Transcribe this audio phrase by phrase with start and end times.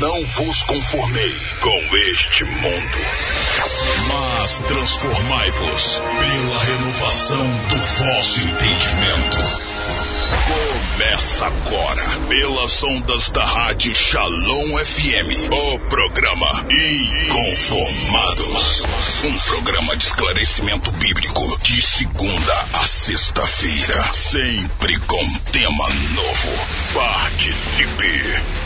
[0.00, 2.98] Não vos conformei com este mundo,
[4.08, 9.36] mas transformai-vos pela renovação do vosso entendimento.
[10.48, 18.82] Começa agora, pelas ondas da rádio Shalom FM, o programa Inconformados.
[19.22, 25.22] Um programa de esclarecimento bíblico de segunda a sexta-feira, sempre com
[25.52, 26.48] tema novo.
[26.94, 28.59] Participe!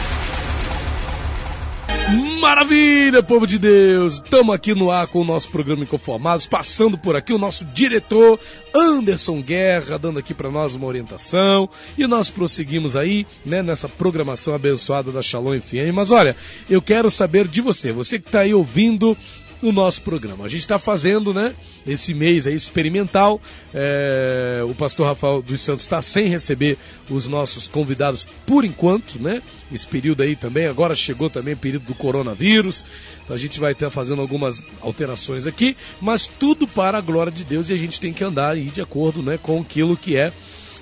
[2.14, 4.14] Maravilha, povo de Deus!
[4.14, 8.39] Estamos aqui no ar com o nosso programa Inconformados, passando por aqui o nosso diretor
[8.75, 11.68] Anderson Guerra, dando aqui para nós uma orientação.
[11.99, 15.93] E nós prosseguimos aí, né, nessa programação abençoada da Shalom FM.
[15.93, 16.37] Mas olha,
[16.71, 19.17] eu quero saber de você, você que está aí ouvindo
[19.64, 20.45] no nosso programa.
[20.45, 21.54] A gente está fazendo, né,
[21.86, 23.41] esse mês aí experimental.
[23.73, 26.77] É, o pastor Rafael dos Santos está sem receber
[27.09, 29.43] os nossos convidados por enquanto, né?
[29.73, 30.67] Esse período aí também.
[30.67, 32.84] Agora chegou também o período do coronavírus.
[33.25, 37.43] Então a gente vai estar fazendo algumas alterações aqui, mas tudo para a glória de
[37.43, 40.31] Deus e a gente tem que andar aí de acordo, né, com aquilo que é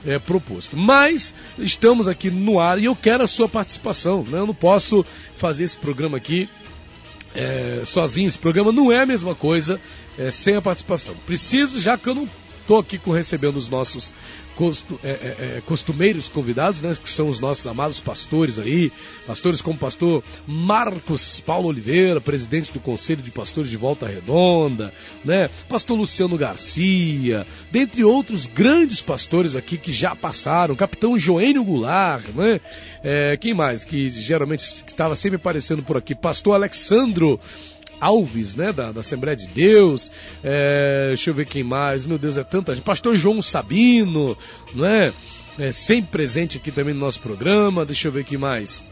[0.04, 0.76] é, proposto.
[0.76, 4.24] Mas estamos aqui no ar e eu quero a sua participação.
[4.24, 4.40] Né?
[4.40, 6.48] Eu não posso fazer esse programa aqui
[7.34, 8.28] é, sozinho.
[8.28, 9.80] Esse programa não é a mesma coisa
[10.18, 11.14] é, sem a participação.
[11.26, 12.28] Preciso, já que eu não
[12.60, 14.12] estou aqui com, recebendo os nossos
[14.56, 15.12] costu, é, é,
[15.56, 18.92] é, costumeiros convidados, né, que são os nossos amados pastores aí,
[19.26, 24.92] pastores como pastor Marcos Paulo Oliveira, presidente do Conselho de Pastores de Volta Redonda,
[25.24, 32.24] né, pastor Luciano Garcia, dentre outros grandes pastores aqui que já passaram, capitão Joênio Goulart,
[32.34, 32.60] né,
[33.02, 37.40] é, quem mais que geralmente estava sempre aparecendo por aqui, pastor Alexandro
[38.02, 40.10] Alves, né, da, da Assembleia de Deus,
[40.42, 44.36] é, deixa eu ver quem mais, meu Deus, é tanta gente, pastor João Sabino,
[44.74, 45.12] não é?
[45.58, 48.82] é sempre presente aqui também no nosso programa, deixa eu ver quem mais.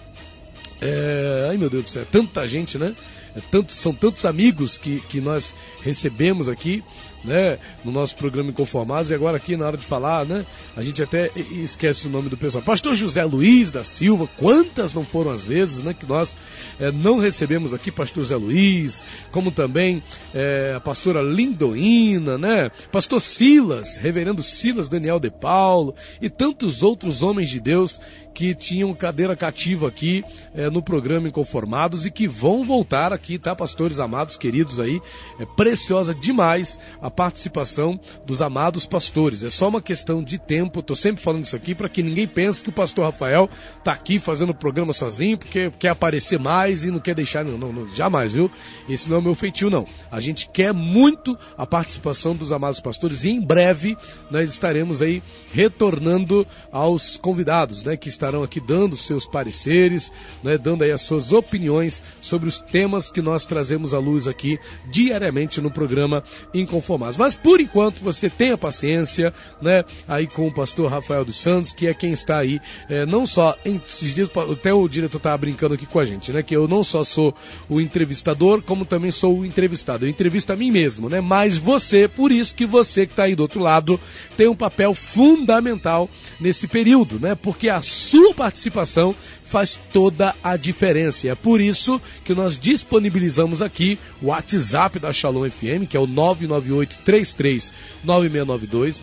[0.81, 2.94] É, ai meu Deus do céu, é tanta gente, né?
[3.34, 6.83] É tanto, são tantos amigos que, que nós recebemos aqui
[7.24, 10.44] né, no nosso programa Inconformados, e agora aqui na hora de falar, né,
[10.76, 12.62] a gente até esquece o nome do pessoal.
[12.62, 16.36] Pastor José Luiz da Silva, quantas não foram as vezes, né, que nós
[16.78, 20.03] é, não recebemos aqui Pastor José Luiz, como também
[20.34, 27.22] é, a pastora Lindoína, né, Pastor Silas, Reverendo Silas Daniel de Paulo e tantos outros
[27.22, 28.00] homens de Deus
[28.32, 33.54] que tinham cadeira cativa aqui é, no programa Inconformados e que vão voltar aqui, tá,
[33.54, 35.00] pastores amados, queridos aí,
[35.38, 39.43] é preciosa demais a participação dos amados pastores.
[39.43, 40.81] É só uma questão de tempo.
[40.81, 43.48] Estou sempre falando isso aqui para que ninguém pense que o pastor Rafael
[43.78, 47.44] está aqui fazendo o programa sozinho porque quer aparecer mais e não quer deixar.
[47.44, 48.50] Não, não, não, jamais, viu?
[48.88, 49.87] Esse não é o meu feitio, não.
[50.10, 53.97] A gente quer muito a participação dos amados pastores e em breve
[54.31, 55.22] nós estaremos aí
[55.53, 60.12] retornando aos convidados, né, que estarão aqui dando seus pareceres,
[60.43, 64.59] né, dando aí as suas opiniões sobre os temas que nós trazemos à luz aqui
[64.91, 66.22] diariamente no programa
[66.54, 69.84] Inconformado mas por enquanto você tenha paciência, né?
[70.06, 73.56] Aí com o pastor Rafael dos Santos, que é quem está aí, é, não só
[73.65, 76.43] esses dias, até o diretor estava brincando aqui com a gente, né?
[76.43, 77.34] Que eu não só sou
[77.69, 80.05] o entrevistador, como também sou o entrevistado.
[80.05, 81.21] Eu entrevisto a mim mesmo, né?
[81.21, 84.00] Mas você, por isso que você que está aí do outro lado,
[84.37, 86.09] tem um papel fundamental
[86.41, 87.34] nesse período, né?
[87.34, 89.15] Porque a sua participação
[89.50, 91.27] faz toda a diferença.
[91.27, 96.00] E é por isso que nós disponibilizamos aqui o WhatsApp da Shalom FM, que é
[96.00, 99.03] o 998339692,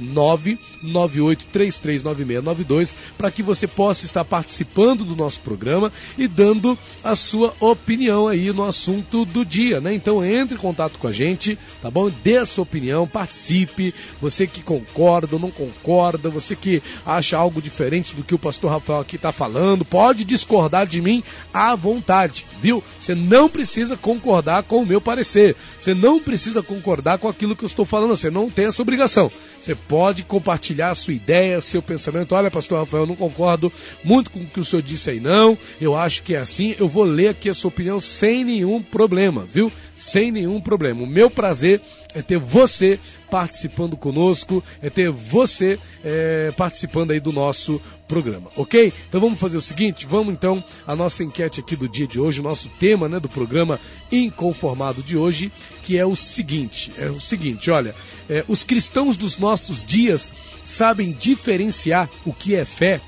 [0.84, 8.30] 998339692, para que você possa estar participando do nosso programa e dando a sua opinião
[8.30, 9.94] aí no assunto do dia, né?
[9.94, 12.10] Então entre em contato com a gente, tá bom?
[12.24, 17.62] Dê a sua opinião, participe, você que concorda ou não concorda, você que acha algo
[17.62, 22.46] diferente do que o pastor Rafael aqui está falando, pode discordar de mim à vontade,
[22.62, 22.84] viu?
[23.00, 25.56] Você não precisa concordar com o meu parecer.
[25.80, 28.16] Você não precisa concordar com aquilo que eu estou falando.
[28.16, 29.32] Você não tem essa obrigação.
[29.60, 32.34] Você pode compartilhar sua ideia, seu pensamento.
[32.34, 33.72] Olha, pastor Rafael, eu não concordo
[34.04, 35.58] muito com o que o senhor disse aí, não.
[35.82, 36.76] Eu acho que é assim.
[36.80, 39.72] Eu vou ler aqui a sua opinião sem nenhum problema, viu?
[39.96, 41.04] Sem nenhum problema.
[41.04, 41.82] O meu prazer
[42.18, 43.00] é ter você
[43.30, 48.92] participando conosco, é ter você é, participando aí do nosso programa, ok?
[49.08, 52.40] Então vamos fazer o seguinte, vamos então a nossa enquete aqui do dia de hoje,
[52.40, 53.80] o nosso tema né, do programa
[54.12, 55.52] Inconformado de hoje,
[55.84, 57.94] que é o seguinte, é o seguinte, olha,
[58.28, 60.34] é, os cristãos dos nossos dias
[60.66, 63.00] sabem diferenciar o que é fé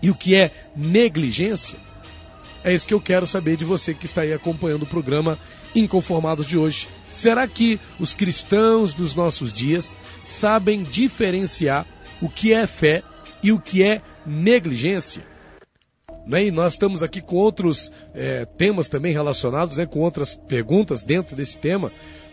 [0.00, 1.76] e o que é negligência?
[2.64, 5.38] É isso que eu quero saber de você que está aí acompanhando o programa
[5.74, 6.88] Inconformados de hoje.
[7.18, 9.92] Será que os cristãos dos nossos dias
[10.22, 11.84] sabem diferenciar
[12.22, 13.02] o que é fé
[13.42, 15.26] e o que é negligência?
[16.24, 16.44] Né?
[16.44, 19.84] E nós estamos aqui com outros é, temas também relacionados, né?
[19.84, 21.90] com outras perguntas dentro desse tema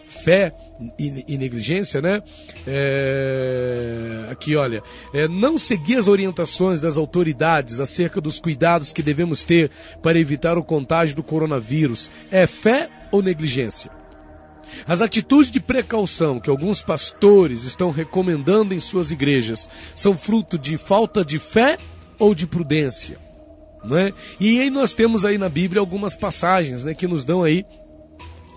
[0.07, 0.53] fé
[0.99, 2.21] e, e negligência, né?
[2.67, 4.83] É, aqui, olha,
[5.15, 9.71] é, não seguir as orientações das autoridades acerca dos cuidados que devemos ter
[10.03, 14.04] para evitar o contágio do coronavírus é fé ou negligência?
[14.87, 20.77] As atitudes de precaução que alguns pastores estão recomendando em suas igrejas são fruto de
[20.77, 21.77] falta de fé
[22.19, 23.19] ou de prudência?
[23.83, 24.13] Né?
[24.39, 27.65] E aí nós temos aí na Bíblia algumas passagens né, que nos dão aí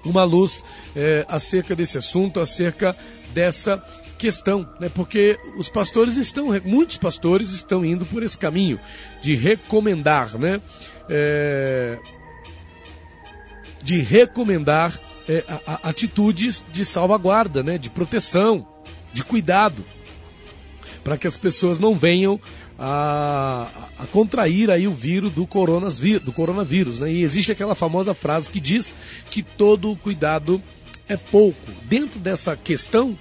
[0.04, 0.64] uma luz
[0.96, 2.96] é, acerca desse assunto, acerca
[3.32, 3.82] dessa
[4.16, 4.90] questão, né?
[4.92, 8.80] Porque os pastores estão, muitos pastores estão indo por esse caminho
[9.22, 10.60] de recomendar, né?
[11.08, 11.98] É,
[13.82, 14.98] de recomendar
[15.28, 17.78] é, a, a, atitudes de salvaguarda, né?
[17.78, 18.66] De proteção,
[19.12, 19.84] de cuidado,
[21.04, 22.40] para que as pessoas não venham
[22.78, 23.66] a,
[23.98, 25.46] a contrair aí o vírus do,
[26.20, 27.00] do coronavírus.
[27.00, 27.12] Né?
[27.12, 28.94] E existe aquela famosa frase que diz
[29.30, 30.62] que todo cuidado
[31.08, 31.70] é pouco.
[31.84, 33.18] Dentro dessa questão,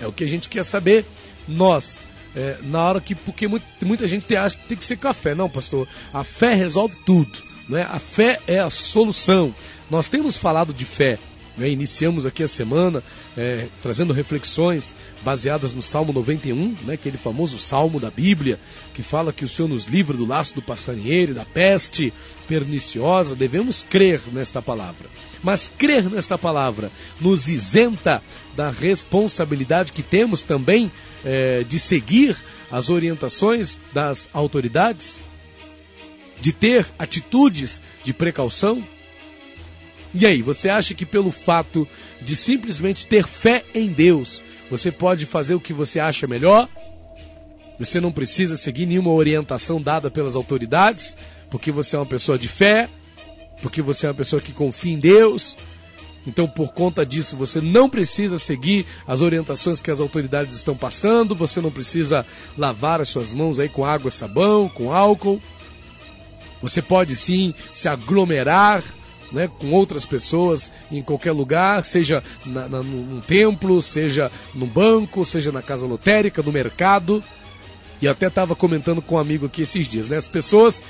[0.00, 1.04] é o que a gente quer saber,
[1.46, 1.98] nós,
[2.36, 5.34] é, na hora que, porque muita, gente acha que tem que ser café.
[5.34, 7.38] Não, pastor, a fé resolve tudo.
[7.68, 7.86] Né?
[7.90, 9.54] A fé é a solução.
[9.90, 11.18] Nós temos falado de fé,
[11.58, 11.68] né?
[11.68, 13.02] Iniciamos aqui a semana
[13.36, 16.94] é, trazendo reflexões baseadas no Salmo 91, né?
[16.94, 18.60] aquele famoso salmo da Bíblia,
[18.94, 22.12] que fala que o Senhor nos livra do laço do passarinheiro, da peste
[22.46, 23.34] perniciosa.
[23.34, 25.08] Devemos crer nesta palavra.
[25.42, 26.90] Mas crer nesta palavra
[27.20, 28.22] nos isenta
[28.56, 30.90] da responsabilidade que temos também
[31.24, 32.36] é, de seguir
[32.70, 35.20] as orientações das autoridades,
[36.40, 38.82] de ter atitudes de precaução,
[40.14, 41.86] e aí, você acha que pelo fato
[42.20, 46.68] de simplesmente ter fé em Deus, você pode fazer o que você acha melhor?
[47.78, 51.16] Você não precisa seguir nenhuma orientação dada pelas autoridades,
[51.50, 52.88] porque você é uma pessoa de fé,
[53.62, 55.56] porque você é uma pessoa que confia em Deus.
[56.26, 61.34] Então, por conta disso, você não precisa seguir as orientações que as autoridades estão passando,
[61.34, 62.26] você não precisa
[62.56, 65.40] lavar as suas mãos aí com água, sabão, com álcool.
[66.60, 68.82] Você pode sim se aglomerar
[69.32, 75.24] né, com outras pessoas em qualquer lugar, seja na, na, num templo, seja no banco,
[75.24, 77.22] seja na casa lotérica, no mercado.
[78.00, 80.16] E até estava comentando com um amigo aqui esses dias, né?
[80.16, 80.82] As pessoas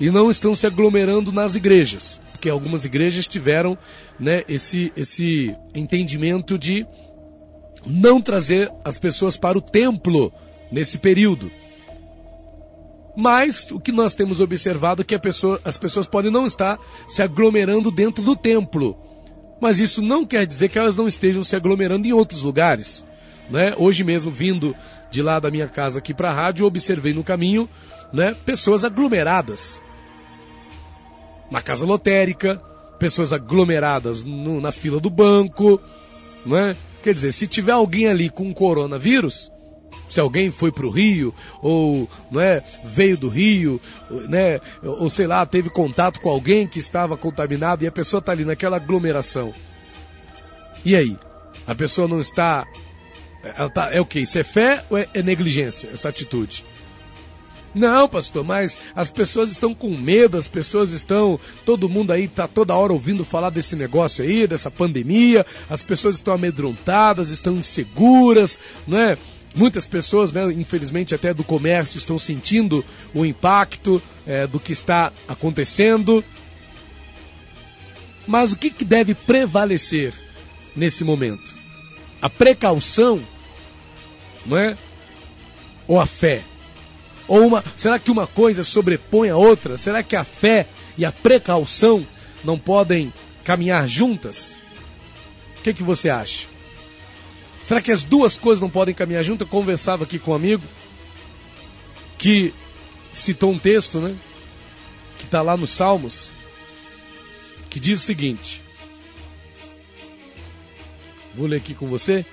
[0.00, 3.76] e não estão se aglomerando nas igrejas, porque algumas igrejas tiveram
[4.18, 6.86] né, esse, esse entendimento de
[7.86, 10.32] não trazer as pessoas para o templo
[10.72, 11.50] nesse período.
[13.20, 17.22] Mas o que nós temos observado é que pessoa, as pessoas podem não estar se
[17.22, 18.96] aglomerando dentro do templo.
[19.60, 23.04] Mas isso não quer dizer que elas não estejam se aglomerando em outros lugares.
[23.50, 23.74] Né?
[23.76, 24.74] Hoje mesmo, vindo
[25.10, 27.68] de lá da minha casa aqui para a rádio, observei no caminho
[28.10, 29.82] né, pessoas aglomeradas.
[31.50, 32.56] Na casa lotérica,
[32.98, 35.78] pessoas aglomeradas no, na fila do banco.
[36.46, 36.74] Né?
[37.02, 39.52] Quer dizer, se tiver alguém ali com coronavírus,
[40.10, 43.80] se alguém foi para o Rio, ou não é, veio do Rio,
[44.28, 48.32] né, ou sei lá, teve contato com alguém que estava contaminado e a pessoa está
[48.32, 49.54] ali naquela aglomeração.
[50.84, 51.16] E aí?
[51.66, 52.66] A pessoa não está.
[53.42, 54.20] Ela tá, é o que?
[54.20, 56.64] Isso é fé ou é, é negligência, essa atitude?
[57.74, 61.38] Não, pastor, mas as pessoas estão com medo, as pessoas estão.
[61.64, 66.16] Todo mundo aí está toda hora ouvindo falar desse negócio aí, dessa pandemia, as pessoas
[66.16, 69.16] estão amedrontadas, estão inseguras, não é?
[69.54, 75.12] Muitas pessoas, né, infelizmente até do comércio, estão sentindo o impacto é, do que está
[75.26, 76.24] acontecendo.
[78.26, 80.14] Mas o que, que deve prevalecer
[80.76, 81.52] nesse momento?
[82.22, 83.20] A precaução,
[84.46, 84.76] não é?
[85.88, 86.42] Ou a fé?
[87.26, 89.76] Ou uma, será que uma coisa sobrepõe a outra?
[89.76, 90.66] Será que a fé
[90.96, 92.06] e a precaução
[92.44, 94.54] não podem caminhar juntas?
[95.58, 96.49] O que, que você acha?
[97.70, 99.44] Será que as duas coisas não podem caminhar junto?
[99.44, 100.64] Eu conversava aqui com um amigo
[102.18, 102.52] que
[103.12, 104.16] citou um texto, né?
[105.16, 106.32] Que está lá nos Salmos,
[107.70, 108.60] que diz o seguinte.
[111.32, 112.26] Vou ler aqui com você.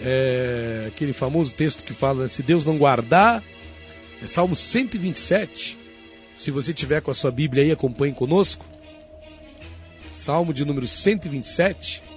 [0.00, 3.42] É aquele famoso texto que fala: né, se Deus não guardar,
[4.22, 5.76] é Salmo 127.
[6.36, 8.64] Se você tiver com a sua Bíblia aí, acompanhe conosco.
[10.12, 12.13] Salmo de número 127.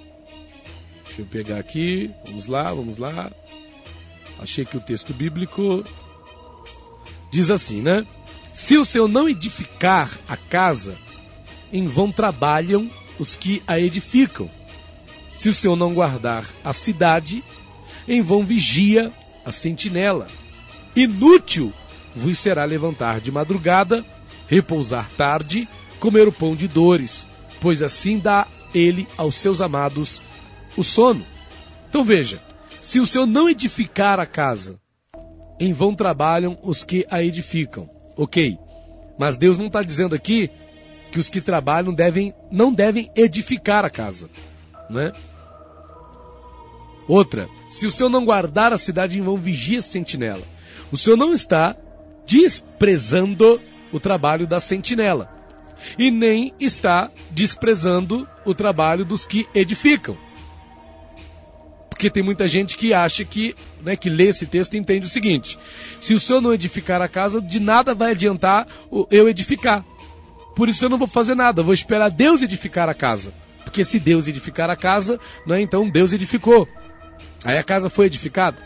[1.18, 2.12] Deixa eu pegar aqui.
[2.26, 3.32] Vamos lá, vamos lá.
[4.38, 5.82] Achei que o texto bíblico
[7.28, 8.06] diz assim, né?
[8.54, 10.96] Se o Senhor não edificar a casa,
[11.72, 14.48] em vão trabalham os que a edificam.
[15.36, 17.42] Se o Senhor não guardar a cidade,
[18.06, 19.12] em vão vigia
[19.44, 20.28] a sentinela.
[20.94, 21.72] Inútil
[22.14, 24.06] vos será levantar de madrugada
[24.46, 27.26] repousar tarde, comer o pão de dores,
[27.60, 30.22] pois assim dá ele aos seus amados
[30.78, 31.26] o sono.
[31.88, 32.40] Então veja,
[32.80, 34.80] se o Senhor não edificar a casa,
[35.58, 37.90] em vão trabalham os que a edificam.
[38.16, 38.56] Ok,
[39.18, 40.48] mas Deus não está dizendo aqui
[41.10, 44.30] que os que trabalham devem, não devem edificar a casa,
[44.88, 45.12] né?
[47.08, 50.42] Outra, se o Senhor não guardar a cidade, em vão vigia a sentinela.
[50.92, 51.74] O Senhor não está
[52.26, 55.32] desprezando o trabalho da sentinela
[55.98, 60.27] e nem está desprezando o trabalho dos que edificam.
[61.98, 65.08] Porque tem muita gente que acha que, né, que lê esse texto e entende o
[65.08, 65.58] seguinte:
[65.98, 68.68] se o senhor não edificar a casa, de nada vai adiantar
[69.10, 69.84] eu edificar.
[70.54, 73.34] Por isso eu não vou fazer nada, vou esperar Deus edificar a casa.
[73.64, 76.68] Porque se Deus edificar a casa, não é então Deus edificou.
[77.42, 78.58] Aí a casa foi edificada.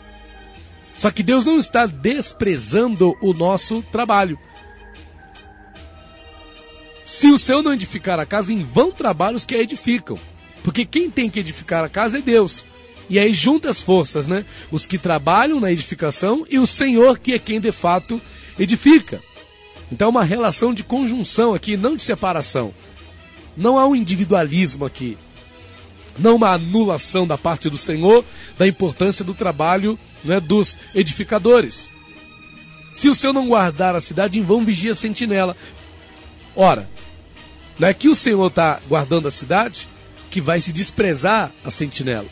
[0.95, 4.37] Só que Deus não está desprezando o nosso trabalho.
[7.03, 10.19] Se o Senhor não edificar a casa, em vão trabalham os que a edificam.
[10.63, 12.63] Porque quem tem que edificar a casa é Deus.
[13.09, 14.45] E aí junta as forças, né?
[14.71, 18.21] Os que trabalham na edificação e o Senhor que é quem de fato
[18.57, 19.21] edifica.
[19.91, 22.73] Então uma relação de conjunção aqui, não de separação.
[23.55, 25.17] Não há um individualismo aqui.
[26.17, 28.23] Não uma anulação da parte do Senhor
[28.57, 31.89] da importância do trabalho né, dos edificadores.
[32.93, 35.57] Se o Senhor não guardar a cidade, em vão vigia a sentinela.
[36.55, 36.87] Ora,
[37.79, 39.87] não é que o Senhor está guardando a cidade
[40.29, 42.27] que vai se desprezar a sentinela.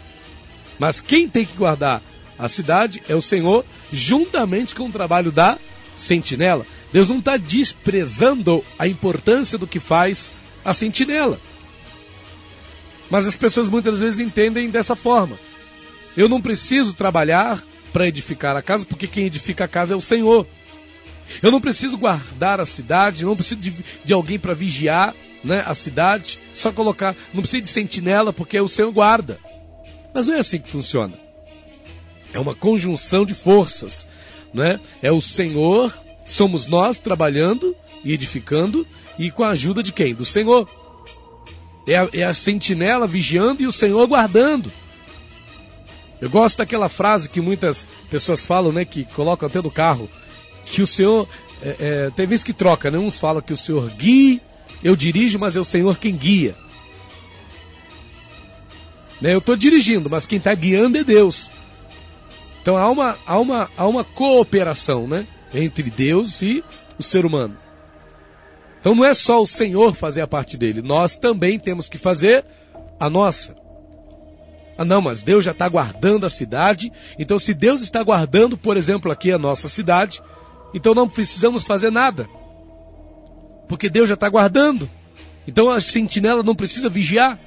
[0.82, 2.02] Mas quem tem que guardar
[2.40, 5.60] a cidade é o Senhor, juntamente com o trabalho da
[5.96, 6.66] sentinela.
[6.92, 10.32] Deus não está desprezando a importância do que faz
[10.66, 11.40] a sentinela.
[13.12, 15.38] Mas as pessoas muitas vezes entendem dessa forma.
[16.18, 20.02] Eu não preciso trabalhar para edificar a casa, porque quem edifica a casa é o
[20.02, 20.48] Senhor.
[21.44, 23.72] Eu não preciso guardar a cidade, não preciso de,
[24.04, 28.68] de alguém para vigiar né, a cidade, só colocar, não precisa de sentinela, porque o
[28.68, 29.40] Senhor guarda.
[30.14, 31.14] Mas não é assim que funciona.
[32.34, 34.08] É uma conjunção de forças.
[34.54, 34.80] Né?
[35.02, 35.94] É o Senhor,
[36.28, 38.86] somos nós trabalhando e edificando,
[39.18, 40.14] e com a ajuda de quem?
[40.14, 40.68] Do Senhor.
[41.88, 44.72] É a, é a sentinela vigiando e o Senhor guardando.
[46.20, 48.86] Eu gosto daquela frase que muitas pessoas falam, né?
[48.86, 50.08] Que colocam até do carro.
[50.66, 51.28] Que o Senhor.
[51.64, 53.00] É, é, tem vezes que troca, né?
[53.00, 54.40] Uns falam que o Senhor guia,
[54.84, 56.56] eu dirijo, mas é o Senhor quem guia.
[59.22, 59.34] Né?
[59.34, 61.52] Eu estou dirigindo, mas quem está guiando é Deus.
[62.62, 65.28] Então há uma, há, uma, há uma cooperação né?
[65.54, 66.64] entre Deus e
[66.98, 67.58] o ser humano.
[68.80, 72.44] Então não é só o Senhor fazer a parte dele, nós também temos que fazer
[73.00, 73.56] a nossa.
[74.78, 76.92] Ah, não, mas Deus já está guardando a cidade.
[77.20, 80.20] Então, se Deus está guardando, por exemplo, aqui a nossa cidade,
[80.74, 82.28] então não precisamos fazer nada.
[83.68, 84.90] Porque Deus já está guardando.
[85.48, 87.40] Então a sentinela não precisa vigiar.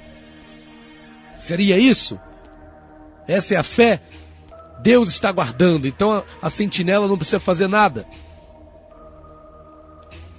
[1.45, 2.19] Seria isso?
[3.27, 4.01] Essa é a fé.
[4.81, 8.03] Deus está guardando, então a, a sentinela não precisa fazer nada.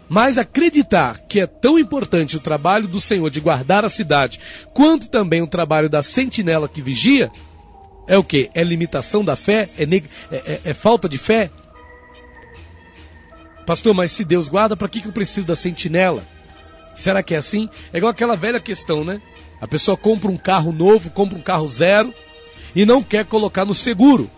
[0.09, 4.41] Mas acreditar que é tão importante o trabalho do Senhor de guardar a cidade,
[4.75, 7.31] quanto também o trabalho da sentinela que vigia,
[8.09, 8.51] é o que?
[8.53, 9.71] É limitação da fé?
[9.79, 11.53] É, é, é, é, falta de fé?
[13.65, 16.25] Pastor, mas se Deus guarda, para que, que eu preciso da sentinela?
[16.97, 17.69] Será que é assim?
[17.93, 19.21] É igual aquela velha questão, né?
[19.61, 22.13] A pessoa compra um carro novo, compra um carro zero
[22.75, 24.31] e não quer colocar no seguro.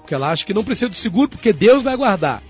[0.00, 2.42] Porque ela acha que não precisa do seguro porque Deus vai guardar.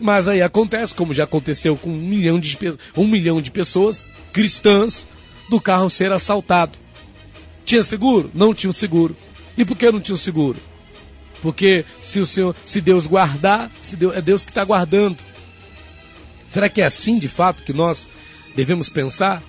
[0.00, 2.58] Mas aí acontece, como já aconteceu com um milhão de,
[2.96, 5.06] um milhão de pessoas cristãs,
[5.48, 6.78] do carro ser assaltado.
[7.64, 8.30] Tinha seguro?
[8.34, 9.16] Não tinha seguro.
[9.56, 10.58] E por que não tinha seguro?
[11.40, 15.16] Porque se o Senhor, se Deus guardar, se Deus, é Deus que está guardando.
[16.54, 18.08] Será que é assim de fato que nós
[18.54, 19.42] devemos pensar?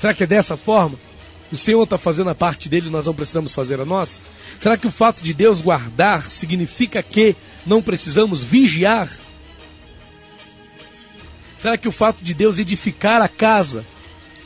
[0.00, 0.96] Será que é dessa forma?
[1.50, 4.20] O Senhor está fazendo a parte dele e nós não precisamos fazer a nossa?
[4.60, 7.34] Será que o fato de Deus guardar significa que
[7.66, 9.10] não precisamos vigiar?
[11.58, 13.84] Será que o fato de Deus edificar a casa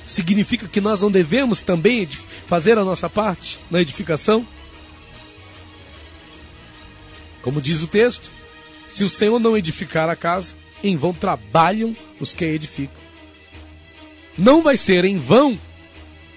[0.06, 2.08] significa que nós não devemos também
[2.46, 4.48] fazer a nossa parte na edificação?
[7.42, 8.30] Como diz o texto,
[8.88, 13.00] se o Senhor não edificar a casa, em vão trabalham os que edificam.
[14.36, 15.58] Não vai ser em vão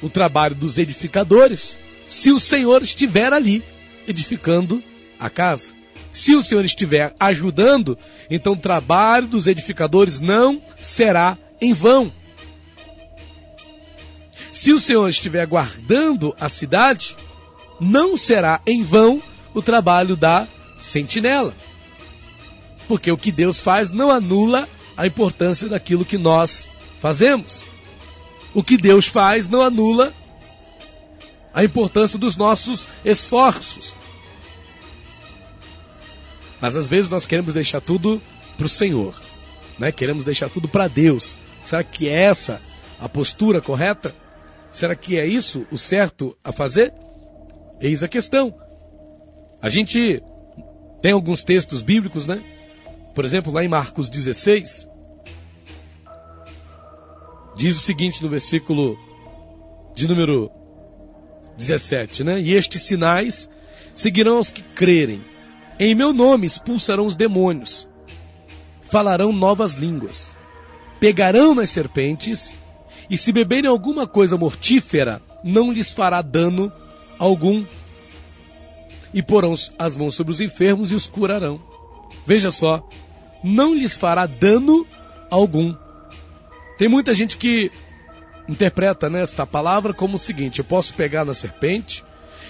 [0.02, 3.64] o trabalho dos edificadores se o Senhor estiver ali
[4.08, 4.84] edificando
[5.20, 5.74] a casa.
[6.12, 7.98] Se o Senhor estiver ajudando,
[8.30, 12.12] então o trabalho dos edificadores não será em vão.
[14.52, 17.16] Se o Senhor estiver guardando a cidade,
[17.80, 19.22] não será em vão
[19.54, 20.48] o trabalho da
[20.80, 21.54] sentinela.
[22.88, 26.68] Porque o que Deus faz não anula a importância daquilo que nós
[27.00, 27.66] fazemos.
[28.54, 30.14] O que Deus faz não anula
[31.54, 33.96] a importância dos nossos esforços.
[36.60, 38.22] Mas às vezes nós queremos deixar tudo
[38.58, 39.20] para o Senhor,
[39.78, 39.92] né?
[39.92, 41.38] queremos deixar tudo para Deus.
[41.64, 42.62] Será que é essa
[43.00, 44.16] a postura correta?
[44.72, 46.94] Será que é isso o certo a fazer?
[47.80, 48.54] Eis a questão.
[49.62, 50.22] A gente
[51.02, 52.42] tem alguns textos bíblicos, né?
[53.16, 54.90] Por exemplo, lá em Marcos 16,
[57.56, 59.00] diz o seguinte no versículo
[59.96, 60.52] de número
[61.58, 62.42] 17, né?
[62.42, 63.48] E estes sinais
[63.96, 65.22] seguirão os que crerem.
[65.80, 67.88] Em meu nome expulsarão os demônios,
[68.82, 70.36] falarão novas línguas,
[71.00, 72.54] pegarão nas serpentes,
[73.10, 76.70] e se beberem alguma coisa mortífera, não lhes fará dano
[77.18, 77.64] algum.
[79.14, 81.62] E porão as mãos sobre os enfermos e os curarão.
[82.26, 82.86] Veja só,
[83.46, 84.86] não lhes fará dano
[85.30, 85.76] algum.
[86.78, 87.72] Tem muita gente que
[88.50, 92.04] interpreta né, esta palavra como o seguinte: eu posso pegar na serpente,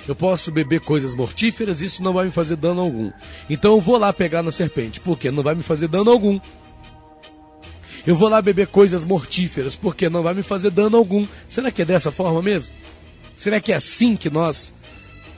[0.07, 3.11] eu posso beber coisas mortíferas, isso não vai me fazer dano algum.
[3.49, 6.39] Então eu vou lá pegar na serpente, porque não vai me fazer dano algum.
[8.07, 11.25] Eu vou lá beber coisas mortíferas, porque não vai me fazer dano algum.
[11.47, 12.73] Será que é dessa forma mesmo?
[13.35, 14.71] Será que é assim que nós.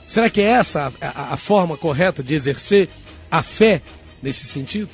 [0.06, 2.88] Será que é essa a, a, a forma correta de exercer
[3.30, 3.82] a fé
[4.22, 4.88] nesse sentido?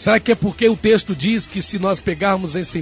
[0.00, 2.74] Será que é porque o texto diz que se nós pegarmos as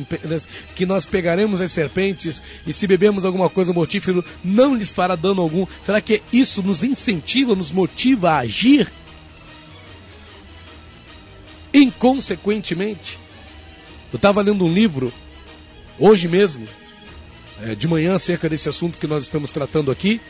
[0.76, 5.42] que nós pegaremos as serpentes e se bebermos alguma coisa mortífera não lhes fará dano
[5.42, 5.66] algum?
[5.84, 8.88] Será que isso nos incentiva, nos motiva a agir?
[11.74, 13.18] Inconsequentemente,
[14.12, 15.12] eu estava lendo um livro
[15.98, 16.68] hoje mesmo,
[17.62, 20.20] é, de manhã, acerca desse assunto que nós estamos tratando aqui,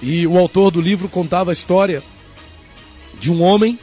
[0.00, 2.02] e o autor do livro contava a história
[3.20, 3.78] de um homem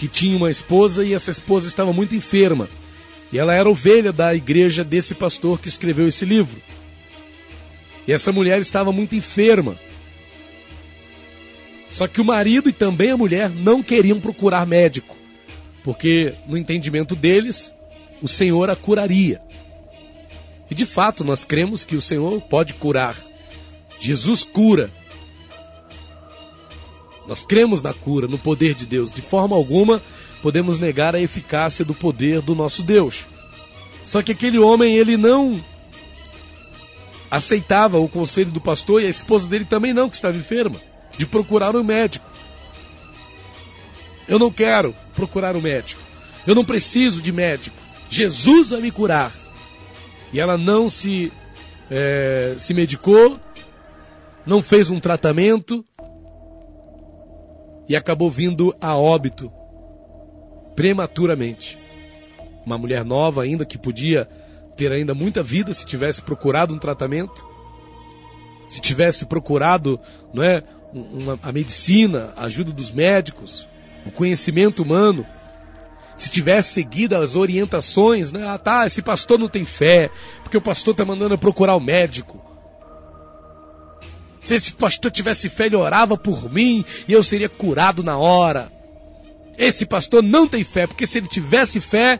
[0.00, 2.66] que tinha uma esposa e essa esposa estava muito enferma.
[3.30, 6.62] E ela era ovelha da igreja desse pastor que escreveu esse livro.
[8.08, 9.76] E essa mulher estava muito enferma.
[11.90, 15.14] Só que o marido e também a mulher não queriam procurar médico,
[15.84, 17.70] porque no entendimento deles,
[18.22, 19.42] o Senhor a curaria.
[20.70, 23.14] E de fato, nós cremos que o Senhor pode curar.
[24.00, 24.90] Jesus cura.
[27.30, 29.12] Nós cremos na cura, no poder de Deus.
[29.12, 30.02] De forma alguma
[30.42, 33.24] podemos negar a eficácia do poder do nosso Deus.
[34.04, 35.64] Só que aquele homem, ele não
[37.30, 40.74] aceitava o conselho do pastor e a esposa dele também não, que estava enferma,
[41.16, 42.28] de procurar um médico.
[44.26, 46.02] Eu não quero procurar um médico.
[46.44, 47.76] Eu não preciso de médico.
[48.10, 49.32] Jesus vai me curar.
[50.32, 51.32] E ela não se,
[51.88, 53.38] é, se medicou,
[54.44, 55.84] não fez um tratamento,
[57.90, 59.50] e acabou vindo a óbito
[60.76, 61.76] prematuramente.
[62.64, 64.28] Uma mulher nova ainda que podia
[64.76, 67.44] ter ainda muita vida se tivesse procurado um tratamento,
[68.68, 69.98] se tivesse procurado,
[70.32, 73.66] não é, uma, a medicina, a ajuda dos médicos,
[74.06, 75.26] o conhecimento humano,
[76.16, 78.46] se tivesse seguido as orientações, né?
[78.46, 80.12] Ah, tá, esse pastor não tem fé,
[80.44, 82.49] porque o pastor está mandando procurar o médico.
[84.40, 88.72] Se esse pastor tivesse fé, ele orava por mim e eu seria curado na hora.
[89.58, 92.18] Esse pastor não tem fé, porque se ele tivesse fé,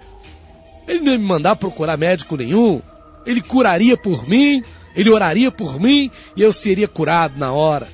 [0.87, 2.83] ele não ia me mandar procurar médico nenhum.
[3.25, 4.63] Ele curaria por mim,
[4.95, 7.89] ele oraria por mim e eu seria curado na hora.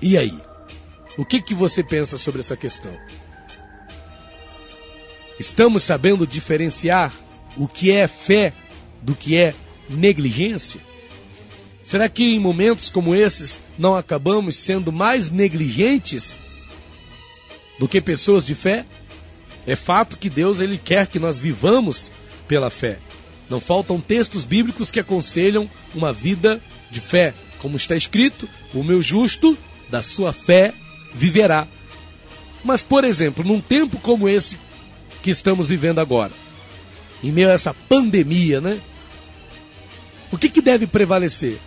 [0.00, 0.38] E aí?
[1.16, 2.96] O que, que você pensa sobre essa questão?
[5.38, 7.12] Estamos sabendo diferenciar
[7.56, 8.52] o que é fé
[9.02, 9.54] do que é
[9.88, 10.80] negligência?
[11.84, 16.40] Será que em momentos como esses não acabamos sendo mais negligentes
[17.78, 18.86] do que pessoas de fé?
[19.66, 22.10] É fato que Deus ele quer que nós vivamos
[22.48, 22.98] pela fé.
[23.50, 26.58] Não faltam textos bíblicos que aconselham uma vida
[26.90, 29.56] de fé, como está escrito: o meu justo
[29.90, 30.72] da sua fé
[31.12, 31.68] viverá.
[32.64, 34.58] Mas, por exemplo, num tempo como esse
[35.22, 36.32] que estamos vivendo agora,
[37.22, 38.80] em meio a essa pandemia, né?
[40.32, 41.58] O que, que deve prevalecer?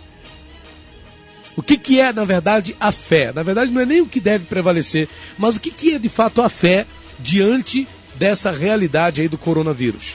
[1.58, 3.32] O que, que é, na verdade, a fé?
[3.32, 6.08] Na verdade, não é nem o que deve prevalecer, mas o que, que é de
[6.08, 6.86] fato a fé
[7.18, 10.14] diante dessa realidade aí do coronavírus?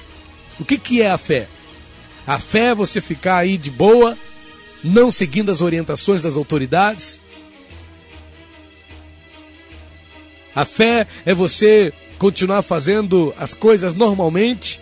[0.57, 1.49] O que, que é a fé?
[2.25, 4.17] A fé é você ficar aí de boa,
[4.81, 7.19] não seguindo as orientações das autoridades.
[10.55, 14.79] A fé é você continuar fazendo as coisas normalmente,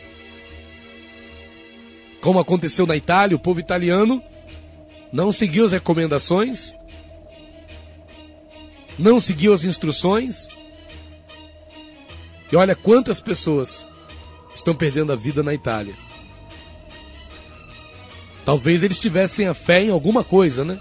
[2.21, 4.21] como aconteceu na Itália, o povo italiano
[5.11, 6.73] não seguiu as recomendações,
[8.97, 10.47] não seguiu as instruções,
[12.51, 13.87] E olha quantas pessoas
[14.53, 15.93] estão perdendo a vida na Itália.
[18.43, 20.77] Talvez eles tivessem a fé em alguma coisa, né?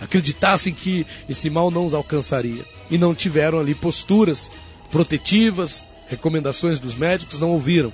[0.00, 2.64] Acreditassem que esse mal não os alcançaria.
[2.90, 4.50] E não tiveram ali posturas
[4.90, 7.92] protetivas, recomendações dos médicos, não ouviram.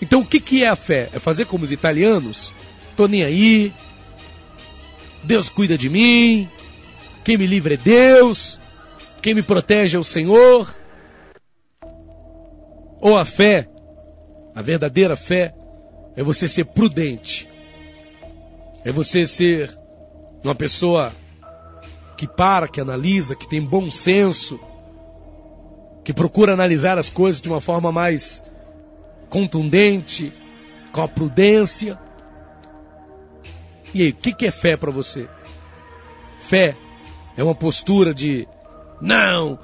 [0.00, 1.10] Então o que, que é a fé?
[1.12, 2.54] É fazer como os italianos?
[2.96, 3.72] Tô nem aí.
[5.22, 6.48] Deus cuida de mim.
[7.22, 8.58] Quem me livra é Deus.
[9.20, 10.74] Quem me protege é o Senhor.
[13.00, 13.68] Ou a fé,
[14.54, 15.54] a verdadeira fé,
[16.16, 17.46] é você ser prudente.
[18.84, 19.78] É você ser
[20.42, 21.12] uma pessoa
[22.16, 24.58] que para, que analisa, que tem bom senso,
[26.02, 28.42] que procura analisar as coisas de uma forma mais
[29.28, 30.32] contundente,
[30.92, 31.98] com a prudência.
[33.94, 35.28] E aí, o que é fé para você?
[36.38, 36.76] Fé
[37.36, 38.46] é uma postura de
[39.00, 39.58] não,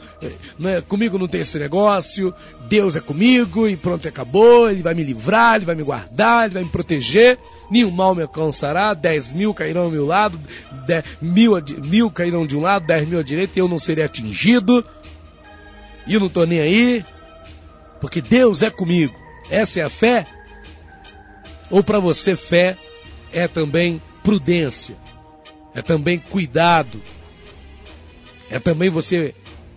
[0.59, 2.35] não é, comigo não tem esse negócio,
[2.69, 6.55] Deus é comigo e pronto, acabou, Ele vai me livrar, Ele vai me guardar, Ele
[6.55, 7.39] vai me proteger,
[7.71, 10.39] nenhum mal me alcançará, dez mil cairão ao meu lado,
[10.87, 14.85] dez, mil, mil cairão de um lado, dez mil à direita eu não serei atingido,
[16.07, 17.05] e eu não estou nem aí,
[18.01, 19.15] porque Deus é comigo.
[19.49, 20.27] Essa é a fé?
[21.71, 22.77] Ou para você fé
[23.33, 24.97] é também prudência,
[25.75, 27.03] é também cuidado,
[28.51, 29.35] é também você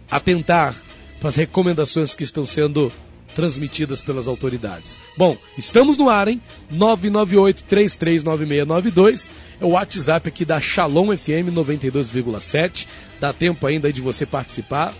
[0.09, 0.75] atentar
[1.19, 2.91] para as recomendações que estão sendo
[3.33, 4.99] transmitidas pelas autoridades.
[5.17, 6.41] Bom, estamos no ar, hein?
[6.73, 9.29] 998-339692
[9.59, 12.87] é o WhatsApp aqui da Shalom FM 92,7.
[13.19, 14.93] Dá tempo ainda de você participar.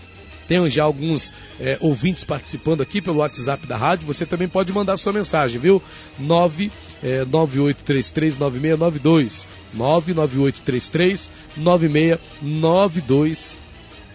[0.46, 4.06] Tem já alguns é, ouvintes participando aqui pelo WhatsApp da rádio.
[4.06, 5.82] Você também pode mandar sua mensagem, viu?
[6.18, 6.70] 9
[7.02, 9.46] é, 98339692.
[9.74, 13.66] 99833 9692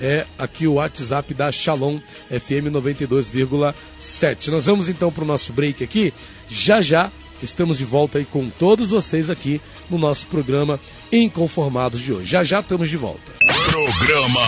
[0.01, 4.47] é aqui o WhatsApp da Shalom FM 92,7.
[4.47, 6.11] Nós vamos então para o nosso break aqui.
[6.49, 7.11] Já já
[7.43, 10.79] estamos de volta aí com todos vocês aqui no nosso programa
[11.11, 12.25] Inconformados de hoje.
[12.25, 13.31] Já já estamos de volta.
[13.69, 14.41] Programa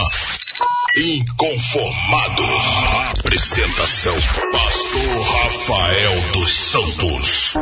[0.96, 2.66] Inconformados.
[3.20, 4.14] Apresentação:
[4.52, 7.54] Pastor Rafael dos Santos.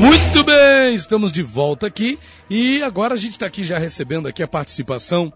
[0.00, 2.16] Muito bem, estamos de volta aqui
[2.48, 5.32] e agora a gente está aqui já recebendo aqui a participação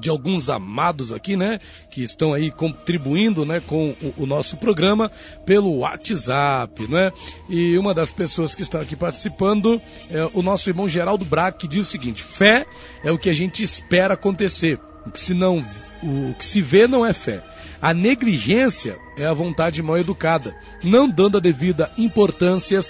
[0.00, 1.58] de alguns amados aqui, né,
[1.90, 5.10] que estão aí contribuindo, né, com o, o, nosso programa
[5.44, 7.12] pelo WhatsApp, né?
[7.46, 11.68] E uma das pessoas que está aqui participando é o nosso irmão Geraldo Braque, que
[11.68, 12.64] diz o seguinte: fé
[13.04, 14.80] é o que a gente espera acontecer,
[15.12, 15.62] se não
[16.04, 17.42] o que se vê não é fé.
[17.80, 22.80] A negligência é a vontade mal educada, não dando a devida importância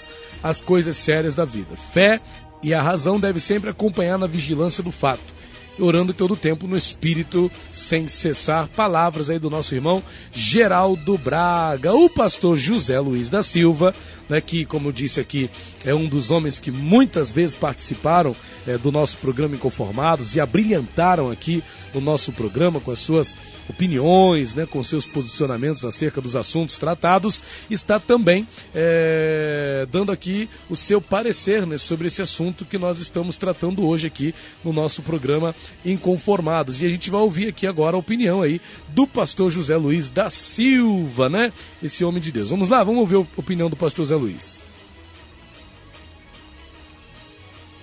[0.43, 1.75] às coisas sérias da vida.
[1.75, 2.21] Fé
[2.63, 5.35] e a razão deve sempre acompanhar na vigilância do fato
[5.79, 8.67] orando todo o tempo no Espírito, sem cessar.
[8.69, 10.01] Palavras aí do nosso irmão
[10.31, 13.93] Geraldo Braga, o pastor José Luiz da Silva,
[14.29, 15.49] né, que, como eu disse aqui,
[15.83, 18.35] é um dos homens que muitas vezes participaram
[18.67, 23.37] é, do nosso programa Inconformados e abrilhantaram aqui o nosso programa com as suas
[23.69, 30.75] opiniões, né, com seus posicionamentos acerca dos assuntos tratados, está também é, dando aqui o
[30.75, 34.33] seu parecer né, sobre esse assunto que nós estamos tratando hoje aqui
[34.63, 36.81] no nosso programa Inconformados.
[36.81, 38.59] E a gente vai ouvir aqui agora a opinião aí
[38.89, 41.51] do pastor José Luiz da Silva, né?
[41.81, 42.49] Esse homem de Deus.
[42.49, 44.59] Vamos lá, vamos ouvir a opinião do pastor José Luiz.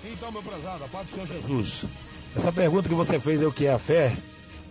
[0.05, 1.85] Então, meu prezado, a paz do Senhor Jesus.
[2.35, 4.17] Essa pergunta que você fez o que é a fé.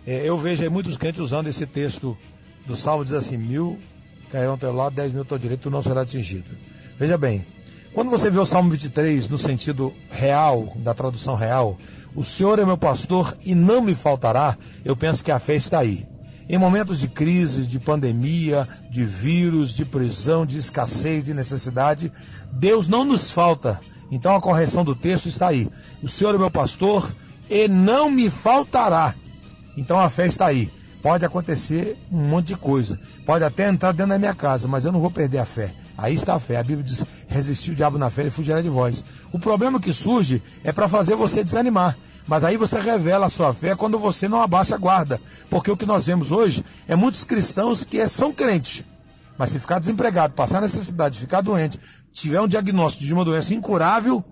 [0.06, 2.18] É, eu vejo aí muitos crentes usando esse texto
[2.66, 3.80] do Salmo, diz assim, mil
[4.32, 6.50] cairão ao teu lado, dez mil ao teu direito, tu não será atingido.
[6.98, 7.46] Veja bem,
[7.94, 11.78] quando você vê o Salmo 23 no sentido real, da tradução real,
[12.16, 15.80] o Senhor é meu pastor e não me faltará, eu penso que a fé está
[15.80, 16.08] aí.
[16.52, 22.12] Em momentos de crise, de pandemia, de vírus, de prisão, de escassez, de necessidade,
[22.52, 23.80] Deus não nos falta.
[24.12, 25.70] Então a correção do texto está aí.
[26.04, 27.10] O Senhor é meu pastor
[27.50, 29.16] e não me faltará.
[29.78, 30.70] Então a fé está aí.
[31.02, 33.00] Pode acontecer um monte de coisa.
[33.26, 35.74] Pode até entrar dentro da minha casa, mas eu não vou perder a fé.
[35.98, 36.58] Aí está a fé.
[36.58, 39.06] A Bíblia diz: resistir o diabo na fé e fugirá de vós.
[39.32, 41.98] O problema que surge é para fazer você desanimar.
[42.32, 45.20] Mas aí você revela a sua fé quando você não abaixa a guarda.
[45.50, 48.86] Porque o que nós vemos hoje é muitos cristãos que são crentes.
[49.38, 51.78] Mas se ficar desempregado, passar necessidade, ficar doente,
[52.14, 54.24] tiver um diagnóstico de uma doença incurável,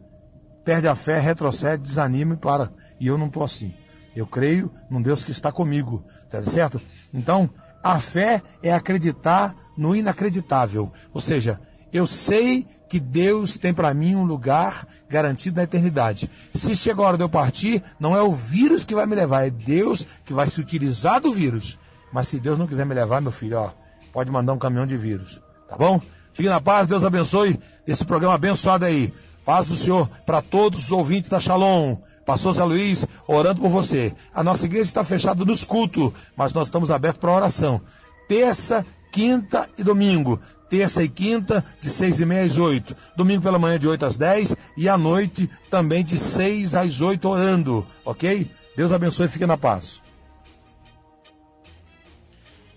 [0.63, 2.71] perde a fé, retrocede, desanima e para.
[3.01, 3.73] E eu não estou assim.
[4.15, 6.79] Eu creio num Deus que está comigo, tá certo?
[7.13, 7.49] Então,
[7.83, 10.89] a fé é acreditar no inacreditável.
[11.13, 11.59] Ou seja,
[11.91, 16.29] eu sei que Deus tem para mim um lugar garantido na eternidade.
[16.53, 19.45] Se chega a hora de eu partir, não é o vírus que vai me levar,
[19.45, 21.77] é Deus que vai se utilizar do vírus.
[22.11, 23.71] Mas se Deus não quiser me levar, meu filho, ó,
[24.11, 25.41] pode mandar um caminhão de vírus.
[25.69, 26.01] Tá bom?
[26.33, 29.13] Fique na paz, Deus abençoe esse programa abençoado aí.
[29.45, 31.97] Paz do Senhor para todos os ouvintes da Shalom.
[32.25, 34.13] Pastor Zé Luiz, orando por você.
[34.33, 37.81] A nossa igreja está fechada nos cultos, mas nós estamos abertos para oração.
[38.27, 40.39] Terça, quinta e domingo.
[40.69, 42.95] Terça e quinta, de seis e meia às oito.
[43.15, 44.55] Domingo pela manhã, de oito às dez.
[44.77, 47.85] E à noite, também de seis às oito, orando.
[48.05, 48.47] Ok?
[48.75, 50.01] Deus abençoe e fique na paz.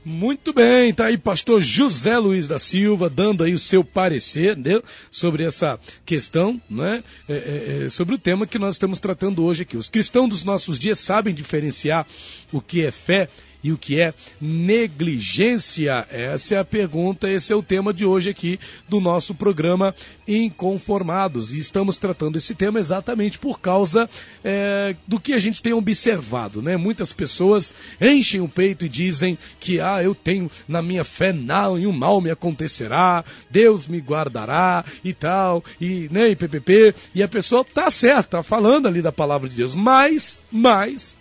[0.04, 4.80] Muito bem, tá aí pastor José Luiz da Silva dando aí o seu parecer né,
[5.08, 9.62] sobre essa questão, né, é, é, é, sobre o tema que nós estamos tratando hoje
[9.62, 9.76] aqui.
[9.76, 12.04] Os cristãos dos nossos dias sabem diferenciar
[12.50, 13.28] o que é fé
[13.62, 16.07] e o que é negligência?
[16.11, 19.94] Essa é a pergunta, esse é o tema de hoje aqui do nosso programa
[20.27, 21.53] Inconformados.
[21.53, 24.09] E estamos tratando esse tema exatamente por causa
[24.42, 26.77] é, do que a gente tem observado, né?
[26.77, 31.79] Muitas pessoas enchem o peito e dizem que, ah, eu tenho na minha fé não,
[31.79, 37.22] e o mal me acontecerá, Deus me guardará e tal, e, né, e ppp, e
[37.22, 41.16] a pessoa tá certa, tá falando ali da palavra de Deus, mas, mas,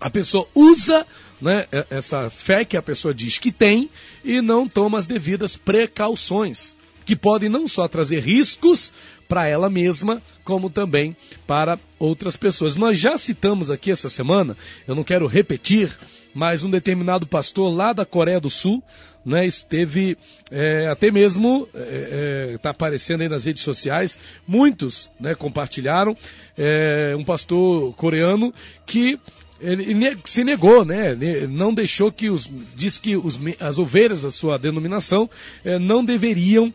[0.00, 1.06] a pessoa usa
[1.40, 3.90] né, essa fé que a pessoa diz que tem
[4.24, 8.92] e não toma as devidas precauções, que podem não só trazer riscos
[9.28, 12.76] para ela mesma, como também para outras pessoas.
[12.76, 15.90] Nós já citamos aqui essa semana, eu não quero repetir,
[16.34, 18.82] mas um determinado pastor lá da Coreia do Sul,
[19.24, 20.16] né, esteve
[20.50, 26.16] é, até mesmo está é, é, tá aparecendo aí nas redes sociais, muitos né, compartilharam
[26.56, 28.54] é, um pastor coreano
[28.86, 29.20] que
[29.60, 31.16] ele se negou, né?
[31.48, 32.48] Não deixou que os.
[32.74, 35.28] Diz que os, as ovelhas da sua denominação
[35.64, 36.72] eh, não deveriam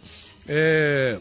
[0.47, 1.19] eh,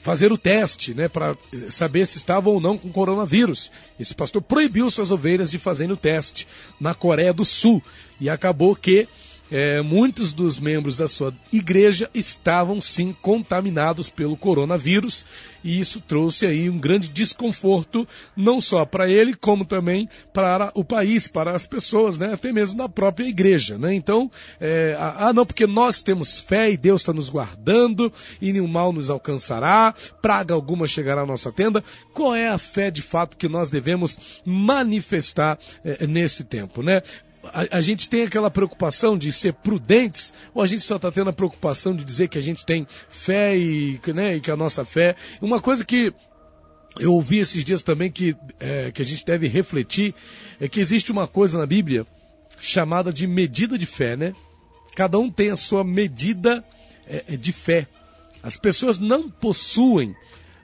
[0.00, 1.08] fazer o teste, né?
[1.08, 1.36] Para
[1.70, 3.70] saber se estavam ou não com coronavírus.
[4.00, 6.48] Esse pastor proibiu suas ovelhas de fazerem o teste
[6.80, 7.80] na Coreia do Sul.
[8.20, 9.06] E acabou que
[9.52, 15.26] é, muitos dos membros da sua igreja estavam sim contaminados pelo coronavírus
[15.62, 20.82] e isso trouxe aí um grande desconforto não só para ele como também para o
[20.82, 23.92] país, para as pessoas, né, até mesmo da própria igreja, né?
[23.92, 28.10] Então, é, ah não, porque nós temos fé e Deus está nos guardando
[28.40, 31.84] e nenhum mal nos alcançará, praga alguma chegará à nossa tenda.
[32.14, 37.02] Qual é a fé de fato que nós devemos manifestar é, nesse tempo, né?
[37.44, 41.30] A, a, gente tem aquela preocupação de ser prudentes, ou a gente só está tendo
[41.30, 44.84] a preocupação de dizer que a gente tem fé e, né, e que a nossa
[44.84, 45.16] fé.
[45.40, 46.12] Uma coisa que
[46.98, 50.14] eu ouvi esses dias também que, é, que a gente deve refletir
[50.60, 52.06] é que existe uma coisa na Bíblia
[52.60, 54.34] chamada de medida de fé, né?
[54.94, 56.64] Cada um tem a sua medida
[57.06, 57.88] é, de fé.
[58.42, 60.14] As pessoas não possuem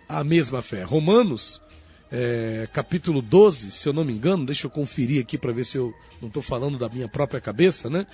[0.09, 0.83] a mesma fé.
[0.83, 1.63] Romanos
[2.11, 5.77] é, capítulo 12, se eu não me engano, deixa eu conferir aqui para ver se
[5.77, 8.07] eu não estou falando da minha própria cabeça, né?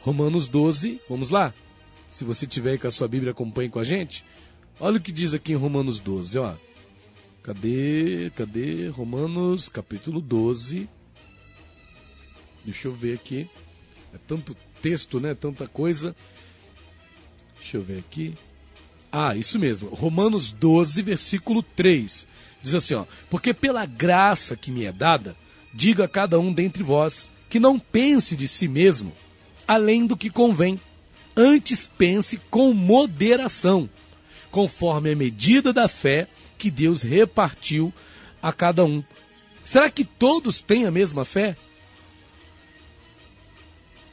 [0.00, 1.52] Romanos 12, vamos lá?
[2.08, 4.24] Se você tiver aí com a sua Bíblia, acompanhe com a gente.
[4.80, 6.54] Olha o que diz aqui em Romanos 12, ó.
[7.42, 8.88] Cadê, cadê?
[8.88, 10.88] Romanos capítulo 12.
[12.64, 13.48] Deixa eu ver aqui.
[14.14, 15.34] É tanto texto, né?
[15.34, 16.14] Tanta coisa.
[17.58, 18.34] Deixa eu ver aqui.
[19.10, 19.88] Ah, isso mesmo.
[19.90, 22.26] Romanos 12, versículo 3.
[22.62, 25.36] Diz assim, ó: Porque pela graça que me é dada,
[25.72, 29.12] diga a cada um dentre vós que não pense de si mesmo
[29.66, 30.80] além do que convém.
[31.36, 33.88] Antes pense com moderação,
[34.50, 37.92] conforme a medida da fé que Deus repartiu
[38.42, 39.02] a cada um.
[39.64, 41.56] Será que todos têm a mesma fé?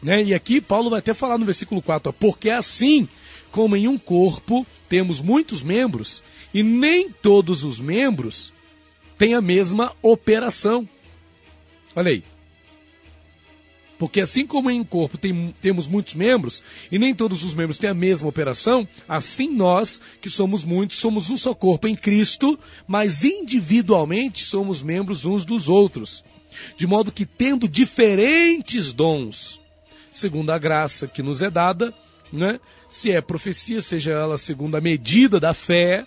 [0.01, 0.23] Né?
[0.23, 3.07] E aqui Paulo vai até falar no versículo 4, ó, porque assim
[3.51, 6.23] como em um corpo temos muitos membros,
[6.53, 8.51] e nem todos os membros
[9.17, 10.89] têm a mesma operação.
[11.95, 12.23] Olha aí.
[13.99, 17.89] Porque assim como em corpo tem, temos muitos membros, e nem todos os membros têm
[17.89, 23.25] a mesma operação, assim nós, que somos muitos, somos um só corpo em Cristo, mas
[23.25, 26.23] individualmente somos membros uns dos outros.
[26.77, 29.59] De modo que, tendo diferentes dons,
[30.11, 31.93] segundo a graça que nos é dada,
[32.31, 32.59] né?
[32.89, 36.05] Se é profecia, seja ela segundo a medida da fé,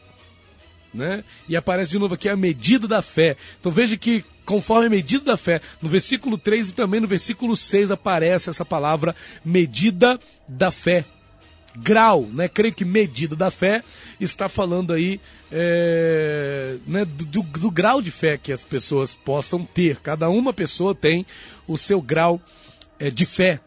[0.92, 1.24] né?
[1.48, 3.36] E aparece de novo aqui a medida da fé.
[3.58, 7.56] Então veja que conforme a medida da fé, no versículo 3 e também no versículo
[7.56, 9.14] 6 aparece essa palavra
[9.44, 11.04] medida da fé.
[11.74, 12.48] Grau, né?
[12.48, 13.82] Creio que medida da fé
[14.20, 15.18] está falando aí
[15.50, 19.96] é, né, do, do, grau de fé que as pessoas possam ter.
[19.96, 21.24] Cada uma pessoa tem
[21.66, 22.40] o seu grau
[22.98, 23.58] é, de fé.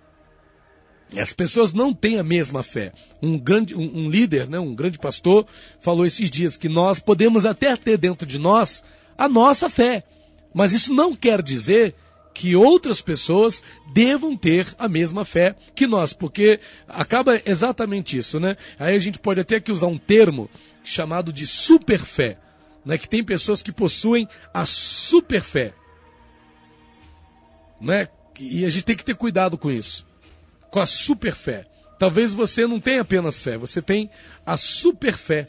[1.15, 2.91] As pessoas não têm a mesma fé.
[3.21, 5.45] Um, grande, um, um líder, né, um grande pastor,
[5.79, 8.83] falou esses dias que nós podemos até ter dentro de nós
[9.17, 10.03] a nossa fé.
[10.53, 11.95] Mas isso não quer dizer
[12.35, 13.63] que outras pessoas
[13.93, 18.57] devam ter a mesma fé que nós, porque acaba exatamente isso, né?
[18.77, 20.49] Aí a gente pode até aqui usar um termo
[20.83, 22.37] chamado de superfé,
[22.83, 22.97] né?
[22.97, 25.73] Que tem pessoas que possuem a superfé,
[27.79, 28.09] né?
[28.37, 30.05] E a gente tem que ter cuidado com isso,
[30.69, 31.65] com a superfé.
[31.97, 34.09] Talvez você não tenha apenas fé, você tem
[34.45, 35.47] a superfé.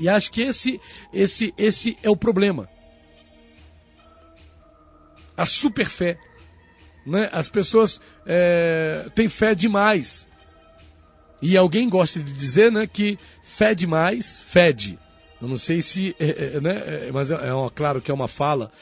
[0.00, 0.80] E acho que esse,
[1.12, 2.68] esse, esse é o problema
[5.38, 6.18] a super fé.
[7.06, 7.30] Né?
[7.32, 10.26] As pessoas é, têm fé demais.
[11.40, 14.98] E alguém gosta de dizer né, que fé demais fede.
[15.40, 16.16] Eu não sei se.
[16.18, 18.72] É, é, né, é, mas é, é uma, claro que é uma fala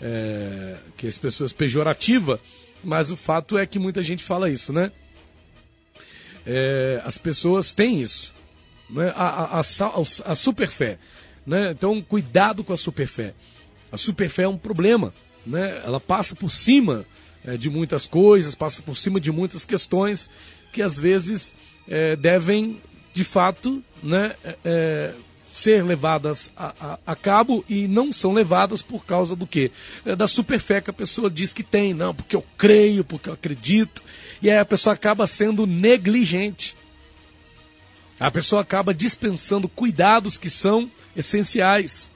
[0.00, 2.40] é, que as pessoas pejorativa,
[2.84, 4.92] mas o fato é que muita gente fala isso, né?
[6.46, 8.32] É, as pessoas têm isso.
[8.90, 9.12] Né?
[9.16, 9.62] A, a, a,
[10.32, 10.98] a superfé.
[11.46, 11.70] Né?
[11.70, 13.34] Então, cuidado com a superfé.
[13.90, 15.12] A superfé é um problema
[15.46, 17.04] né, ela passa por cima
[17.44, 20.30] é, de muitas coisas, passa por cima de muitas questões
[20.72, 21.54] que às vezes
[21.88, 22.80] é, devem,
[23.12, 25.14] de fato, né, é, é
[25.54, 29.70] ser levadas a, a, a, cabo e não são levadas por causa do quê?
[30.04, 33.34] É, da superfé que a pessoa diz que tem, não, porque eu creio, porque eu
[33.34, 34.02] acredito,
[34.42, 36.76] e aí a pessoa acaba sendo negligente.
[38.18, 42.10] A pessoa acaba dispensando cuidados que são essenciais,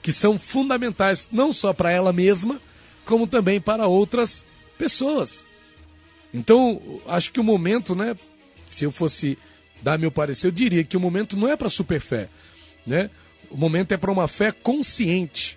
[0.00, 2.60] que são fundamentais, não só para ela mesma,
[3.04, 4.46] como também para outras
[4.78, 5.44] pessoas.
[6.32, 8.16] Então, acho que o momento, né,
[8.68, 9.36] se eu fosse
[9.82, 12.28] dar meu parecer, eu diria que o momento não é para superfé,
[12.86, 13.10] né?
[13.50, 15.56] O momento é para uma fé consciente.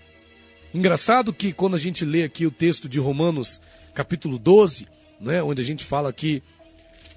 [0.73, 3.61] Engraçado que quando a gente lê aqui o texto de Romanos,
[3.93, 4.87] capítulo 12,
[5.19, 6.43] né, onde a gente fala aqui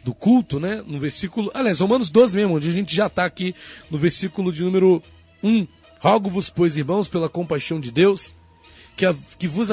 [0.02, 3.54] do culto, né, no versículo, aliás, Romanos 12 mesmo, onde a gente já está aqui
[3.90, 5.02] no versículo de número
[5.42, 5.66] 1.
[5.98, 8.34] Rogo-vos, pois, irmãos, pela compaixão de Deus,
[8.96, 9.68] que, a, que vos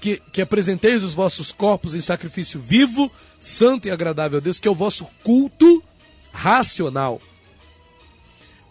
[0.00, 4.68] que, que apresenteis os vossos corpos em sacrifício vivo, santo e agradável a Deus, que
[4.68, 5.82] é o vosso culto
[6.32, 7.20] racional.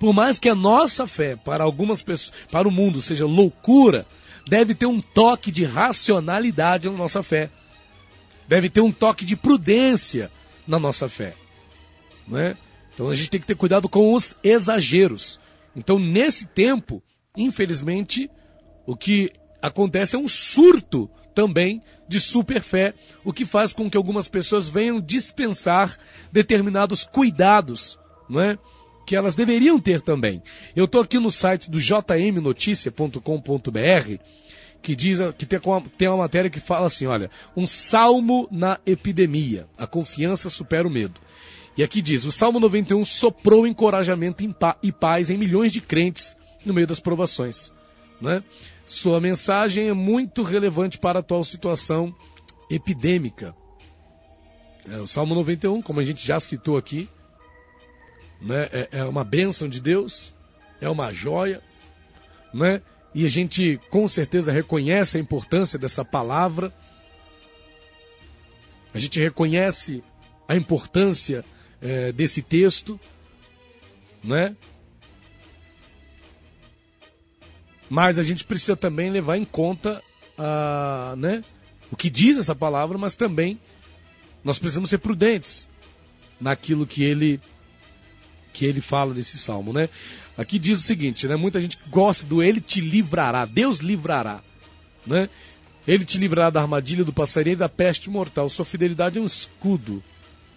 [0.04, 4.06] Por mais que a nossa fé para algumas pessoas, para o mundo seja loucura,
[4.46, 7.50] deve ter um toque de racionalidade na nossa fé.
[8.46, 10.30] Deve ter um toque de prudência
[10.68, 11.34] na nossa fé.
[12.28, 12.58] Né?
[12.94, 15.40] Então a gente tem que ter cuidado com os exageros.
[15.74, 17.02] Então, nesse tempo,
[17.38, 18.30] infelizmente,
[18.86, 24.28] o que acontece é um surto também de superfé, o que faz com que algumas
[24.28, 25.98] pessoas venham dispensar
[26.30, 28.60] determinados cuidados, não é?
[29.06, 30.42] Que elas deveriam ter também.
[30.76, 34.18] Eu estou aqui no site do jmnoticia.com.br
[34.82, 38.78] que diz que tem uma, tem uma matéria que fala assim, olha, um salmo na
[38.86, 41.22] epidemia, a confiança supera o medo.
[41.76, 44.44] E aqui diz, o Salmo 91 soprou encorajamento
[44.84, 47.72] e paz em milhões de crentes no meio das provações.
[48.22, 48.44] Né?
[48.86, 52.14] Sua mensagem é muito relevante para a atual situação
[52.70, 53.56] epidêmica.
[54.88, 57.10] É, o Salmo 91, como a gente já citou aqui,
[58.44, 60.34] né, é, é uma bênção de Deus,
[60.80, 61.62] é uma joia,
[62.54, 62.82] né?
[63.14, 66.74] e a gente com certeza reconhece a importância dessa palavra,
[68.94, 70.04] a gente reconhece
[70.48, 71.46] a importância
[71.82, 73.00] é, desse texto,
[74.24, 74.56] né?
[77.90, 80.02] Mas a gente precisa também levar em conta
[80.38, 81.44] a, né,
[81.92, 83.60] o que diz essa palavra, mas também
[84.44, 85.70] nós precisamos ser prudentes
[86.40, 87.40] naquilo que ele
[88.54, 89.90] que ele fala nesse salmo, né?
[90.38, 91.36] Aqui diz o seguinte, né?
[91.36, 94.42] Muita gente gosta do ele te livrará, Deus livrará,
[95.06, 95.28] né?
[95.86, 98.48] Ele te livrará da armadilha do passarinho e da peste mortal.
[98.48, 100.02] Sua fidelidade é um escudo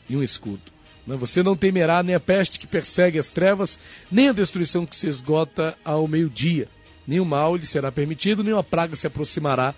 [0.09, 0.63] e um escudo.
[1.05, 1.17] Né?
[1.17, 3.77] Você não temerá nem a peste que persegue as trevas,
[4.09, 6.69] nem a destruição que se esgota ao meio-dia
[7.07, 9.75] nenhum mal lhe será permitido, nenhuma praga se aproximará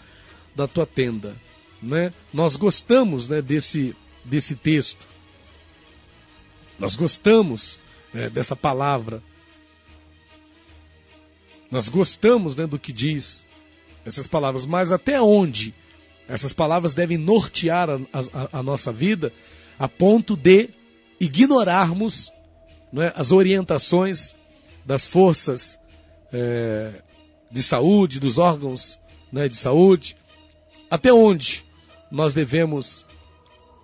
[0.57, 1.37] da tua tenda.
[1.83, 2.13] Né?
[2.33, 5.07] Nós gostamos né, desse, desse texto.
[6.79, 7.81] Nós gostamos
[8.13, 9.23] né, dessa palavra.
[11.71, 13.47] Nós gostamos né, do que diz
[14.05, 15.75] essas palavras, mas até onde
[16.29, 19.33] essas palavras devem nortear a, a, a nossa vida
[19.79, 20.71] a ponto de
[21.21, 22.33] ignorarmos
[22.93, 24.35] né, as orientações
[24.85, 25.79] das forças
[26.33, 27.03] é,
[27.51, 28.99] de saúde, dos órgãos
[29.33, 30.17] né, de saúde.
[30.91, 31.65] Até onde
[32.11, 33.05] nós devemos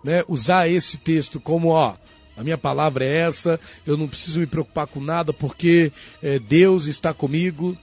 [0.02, 1.96] né, usar esse texto como, ó,
[2.36, 6.86] a minha palavra é essa, eu não preciso me preocupar com nada porque é, Deus
[6.86, 7.76] está comigo.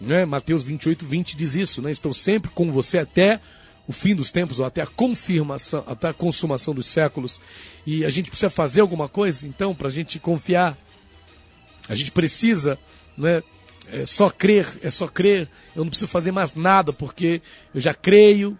[0.00, 0.24] Né?
[0.24, 1.90] Mateus 28, 20 diz isso, né?
[1.90, 3.40] Estou sempre com você até
[3.86, 7.40] o fim dos tempos, ou até a confirmação, até a consumação dos séculos.
[7.86, 10.76] E a gente precisa fazer alguma coisa, então, para a gente confiar.
[11.88, 12.78] A gente precisa
[13.16, 13.42] né,
[13.88, 17.42] é só crer, é só crer, eu não preciso fazer mais nada porque
[17.74, 18.58] eu já creio.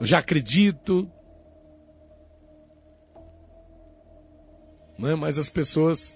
[0.00, 1.10] eu já acredito.
[4.98, 5.14] Né?
[5.14, 6.14] Mas as pessoas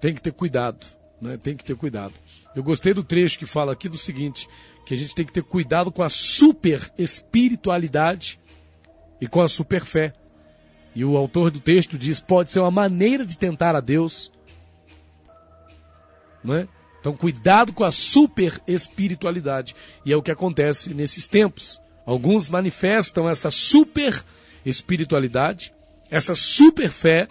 [0.00, 0.86] têm que ter cuidado.
[1.20, 1.36] Né?
[1.36, 2.14] Tem que ter cuidado.
[2.54, 4.48] Eu gostei do trecho que fala aqui do seguinte:
[4.84, 8.38] que a gente tem que ter cuidado com a super espiritualidade
[9.20, 10.12] e com a super fé.
[10.94, 14.32] E o autor do texto diz: pode ser uma maneira de tentar a Deus.
[16.42, 16.68] Não é?
[17.00, 19.76] Então, cuidado com a super espiritualidade.
[20.04, 21.80] E é o que acontece nesses tempos.
[22.04, 24.24] Alguns manifestam essa super
[24.64, 25.72] espiritualidade,
[26.10, 27.28] essa super fé,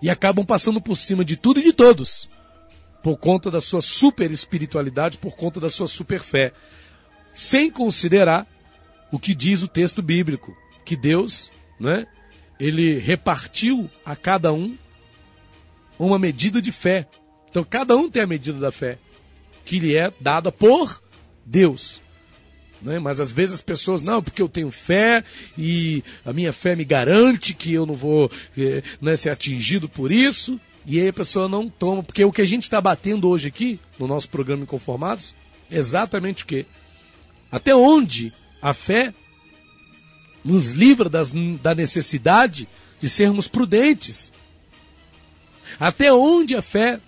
[0.00, 2.28] e acabam passando por cima de tudo e de todos,
[3.02, 6.52] por conta da sua super espiritualidade, por conta da sua super fé,
[7.34, 8.46] sem considerar
[9.10, 12.06] o que diz o texto bíblico, que Deus, né,
[12.58, 14.76] ele repartiu a cada um
[15.98, 17.08] uma medida de fé.
[17.48, 18.98] Então cada um tem a medida da fé
[19.64, 21.02] que lhe é dada por
[21.44, 22.00] Deus.
[22.82, 22.98] Né?
[22.98, 25.24] Mas às vezes as pessoas, não, porque eu tenho fé
[25.56, 30.12] e a minha fé me garante que eu não vou eh, né, ser atingido por
[30.12, 30.60] isso.
[30.84, 33.80] E aí a pessoa não toma, porque o que a gente está batendo hoje aqui,
[33.98, 35.34] no nosso programa Inconformados,
[35.70, 36.64] é exatamente o quê?
[37.50, 39.12] Até onde a fé
[40.44, 42.68] nos livra das, da necessidade
[43.00, 44.32] de sermos prudentes.
[45.78, 47.00] Até onde a fé,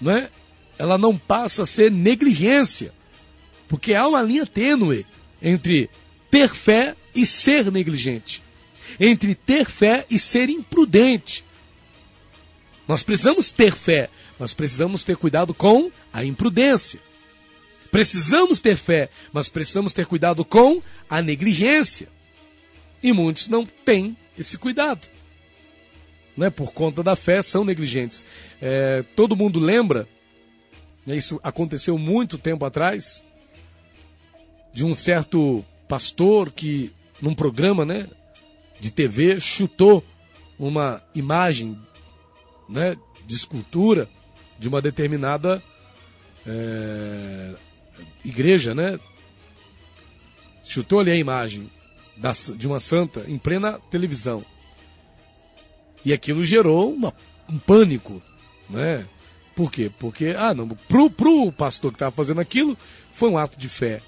[0.00, 0.30] não é?
[0.78, 2.92] Ela não passa a ser negligência.
[3.68, 5.04] Porque há uma linha tênue
[5.42, 5.90] entre
[6.30, 8.42] ter fé e ser negligente,
[9.00, 11.44] entre ter fé e ser imprudente.
[12.86, 14.08] Nós precisamos ter fé,
[14.38, 17.00] mas precisamos ter cuidado com a imprudência.
[17.90, 22.08] Precisamos ter fé, mas precisamos ter cuidado com a negligência.
[23.02, 25.08] E muitos não têm esse cuidado.
[26.36, 26.50] Né?
[26.50, 28.24] Por conta da fé, são negligentes.
[28.60, 30.08] É, todo mundo lembra,
[31.04, 33.24] né, isso aconteceu muito tempo atrás,
[34.76, 38.06] de um certo pastor que, num programa né,
[38.78, 40.04] de TV, chutou
[40.58, 41.80] uma imagem
[42.68, 42.94] né,
[43.26, 44.06] de escultura
[44.58, 45.62] de uma determinada
[46.46, 47.54] é,
[48.22, 49.00] igreja, né?
[50.62, 51.70] Chutou ali a imagem
[52.14, 54.44] da, de uma santa em plena televisão.
[56.04, 57.14] E aquilo gerou uma,
[57.48, 58.20] um pânico,
[58.68, 59.06] né?
[59.54, 59.90] Por quê?
[59.98, 62.76] Porque, ah, não, pro, pro pastor que estava fazendo aquilo,
[63.14, 64.02] foi um ato de fé.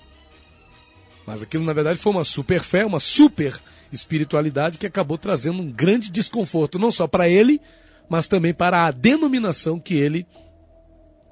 [1.29, 3.55] Mas aquilo, na verdade, foi uma super fé, uma super
[3.93, 7.61] espiritualidade que acabou trazendo um grande desconforto, não só para ele,
[8.09, 10.27] mas também para a denominação que ele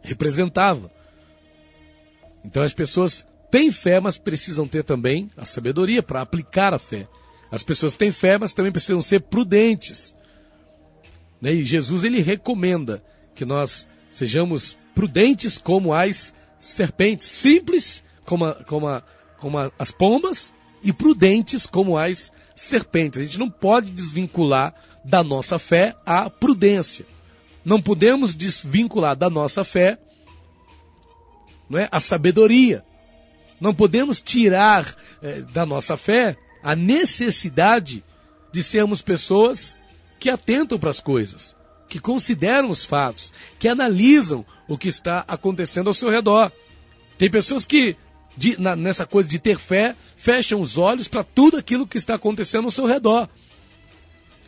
[0.02, 0.90] representava.
[2.44, 7.08] Então as pessoas têm fé, mas precisam ter também a sabedoria para aplicar a fé.
[7.50, 10.14] As pessoas têm fé, mas também precisam ser prudentes.
[11.40, 11.54] Né?
[11.54, 13.02] E Jesus ele recomenda
[13.34, 19.02] que nós sejamos prudentes como as serpentes, simples como, a, como a,
[19.38, 23.20] como as pombas e prudentes como as serpentes.
[23.20, 24.74] A gente não pode desvincular
[25.04, 27.06] da nossa fé a prudência.
[27.64, 29.98] Não podemos desvincular da nossa fé
[31.68, 32.84] não é, a sabedoria.
[33.60, 38.04] Não podemos tirar é, da nossa fé a necessidade
[38.52, 39.76] de sermos pessoas
[40.18, 41.56] que atentam para as coisas,
[41.88, 46.50] que consideram os fatos, que analisam o que está acontecendo ao seu redor.
[47.18, 47.96] Tem pessoas que
[48.36, 52.14] de, na, nessa coisa de ter fé, fecham os olhos para tudo aquilo que está
[52.14, 53.28] acontecendo ao seu redor.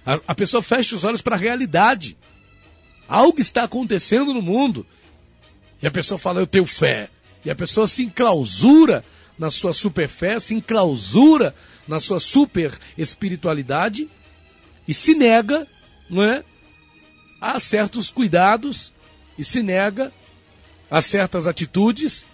[0.04, 2.16] A, a pessoa fecha os olhos para a realidade.
[3.08, 4.86] Algo está acontecendo no mundo.
[5.82, 7.08] E a pessoa fala, eu tenho fé.
[7.44, 9.04] E a pessoa se enclausura
[9.38, 11.54] na sua super fé, se enclausura
[11.86, 14.08] na sua super espiritualidade
[14.86, 15.66] e se nega,
[16.10, 16.44] não é?
[17.40, 18.92] A certos cuidados
[19.38, 20.12] e se nega
[20.90, 22.26] a certas atitudes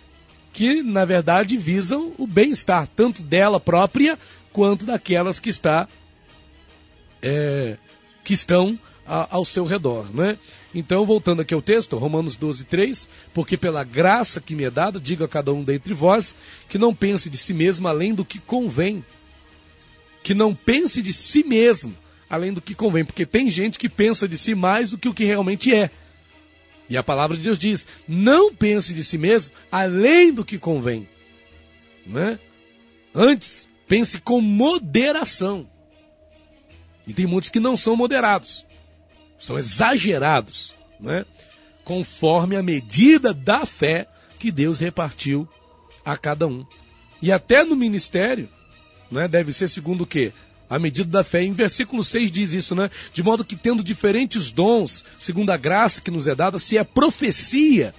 [0.55, 4.17] que, na verdade, visam o bem-estar, tanto dela própria
[4.53, 5.89] quanto daquelas que, está,
[7.21, 7.77] é,
[8.23, 10.07] que estão a, ao seu redor.
[10.15, 10.39] Né?
[10.73, 15.01] Então, voltando aqui ao texto, Romanos 12, 3, porque pela graça que me é dada,
[15.01, 16.37] digo a cada um dentre vós,
[16.69, 19.05] que não pense de si mesmo além do que convém.
[20.23, 21.97] Que não pense de si mesmo
[22.31, 25.15] além do que convém, porque tem gente que pensa de si mais do que o
[25.15, 25.91] que realmente é.
[26.89, 31.09] E a palavra de Deus diz: não pense de si mesmo além do que convém.
[32.07, 32.39] Né?
[33.14, 35.68] Antes, pense com moderação.
[37.07, 38.64] E tem muitos que não são moderados,
[39.39, 41.24] são exagerados, né?
[41.85, 44.09] conforme a medida da fé
[44.39, 45.49] que Deus repartiu
[46.05, 46.66] a cada um.
[47.20, 48.49] E até no ministério,
[49.11, 50.32] né, deve ser segundo o quê?
[50.69, 51.43] A medida da fé.
[51.43, 52.91] Em versículo 6 diz isso, né?
[53.12, 56.85] De modo que tendo diferentes dons, segundo a graça que nos é dada, se é
[56.85, 57.95] profecia,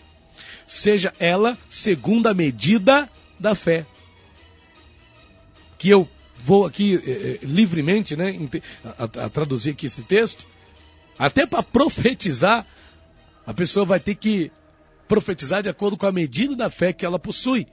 [0.65, 3.09] seja ela segundo a medida
[3.39, 3.85] da fé.
[5.77, 6.07] que eu
[6.37, 8.37] vou aqui eh, eh livremente né,
[8.97, 10.45] a, a traduzir aqui esse texto,
[11.17, 12.65] até para profetizar,
[13.45, 14.51] a pessoa vai ter que
[15.07, 17.67] profetizar de acordo com a medida da fé que ela possui.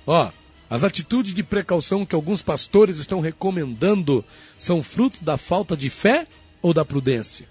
[0.06, 0.30] Ó,
[0.70, 4.24] as atitudes de precaução que alguns pastores estão recomendando
[4.56, 6.26] são fruto da falta de fé
[6.60, 7.48] ou da prudência?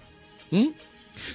[0.52, 0.74] Hum?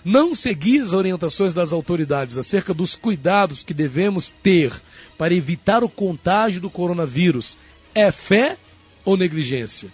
[0.05, 4.72] Não seguir as orientações das autoridades acerca dos cuidados que devemos ter
[5.16, 7.57] para evitar o contágio do coronavírus
[7.95, 8.57] é fé
[9.05, 9.89] ou negligência?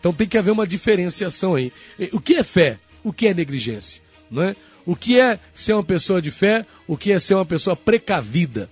[0.00, 1.72] Então tem que haver uma diferenciação aí.
[2.12, 2.78] O que é fé?
[3.02, 4.02] O que é negligência?
[4.30, 4.56] Não é?
[4.84, 6.64] O que é ser uma pessoa de fé?
[6.86, 8.70] O que é ser uma pessoa precavida?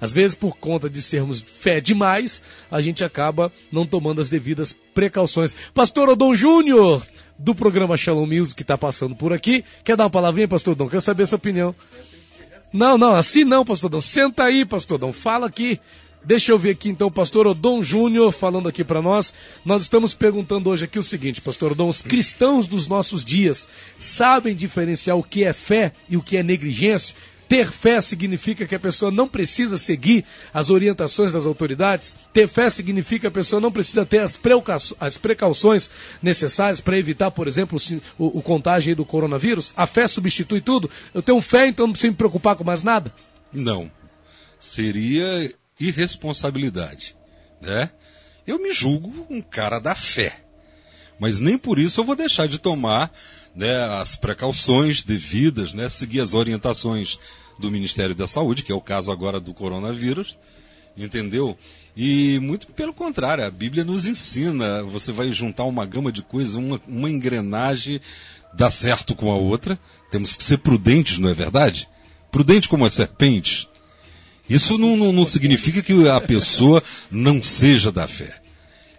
[0.00, 4.76] Às vezes, por conta de sermos fé demais, a gente acaba não tomando as devidas
[4.94, 5.56] precauções.
[5.74, 7.04] Pastor Odon Júnior,
[7.38, 9.64] do programa Shalom Music, que está passando por aqui.
[9.84, 10.88] Quer dar uma palavrinha, Pastor Odon?
[10.88, 11.74] Quero saber a sua opinião.
[12.72, 14.00] Não, não, assim não, Pastor Odon.
[14.00, 15.12] Senta aí, Pastor Odon.
[15.12, 15.80] Fala aqui.
[16.24, 19.32] Deixa eu ver aqui então pastor Odon Júnior falando aqui para nós.
[19.64, 23.68] Nós estamos perguntando hoje aqui o seguinte, pastor Odon, os cristãos dos nossos dias
[23.98, 27.14] sabem diferenciar o que é fé e o que é negligência?
[27.48, 32.14] Ter fé significa que a pessoa não precisa seguir as orientações das autoridades.
[32.32, 34.38] Ter fé significa que a pessoa não precisa ter as,
[35.00, 35.90] as precauções
[36.22, 37.78] necessárias para evitar, por exemplo,
[38.18, 39.72] o, o contágio do coronavírus.
[39.76, 40.90] A fé substitui tudo.
[41.14, 43.12] Eu tenho fé, então não preciso me preocupar com mais nada?
[43.50, 43.90] Não.
[44.58, 47.16] Seria irresponsabilidade.
[47.62, 47.90] Né?
[48.46, 50.47] Eu me julgo um cara da fé.
[51.18, 53.12] Mas nem por isso eu vou deixar de tomar
[53.54, 57.18] né, as precauções devidas, né, seguir as orientações
[57.58, 60.38] do Ministério da Saúde, que é o caso agora do coronavírus,
[60.96, 61.58] entendeu?
[61.96, 66.54] E muito pelo contrário, a Bíblia nos ensina, você vai juntar uma gama de coisas,
[66.54, 68.00] uma, uma engrenagem
[68.54, 69.78] dá certo com a outra,
[70.10, 71.88] temos que ser prudentes, não é verdade?
[72.30, 73.68] Prudente como a serpente.
[74.48, 78.40] Isso não, não, não significa que a pessoa não seja da fé.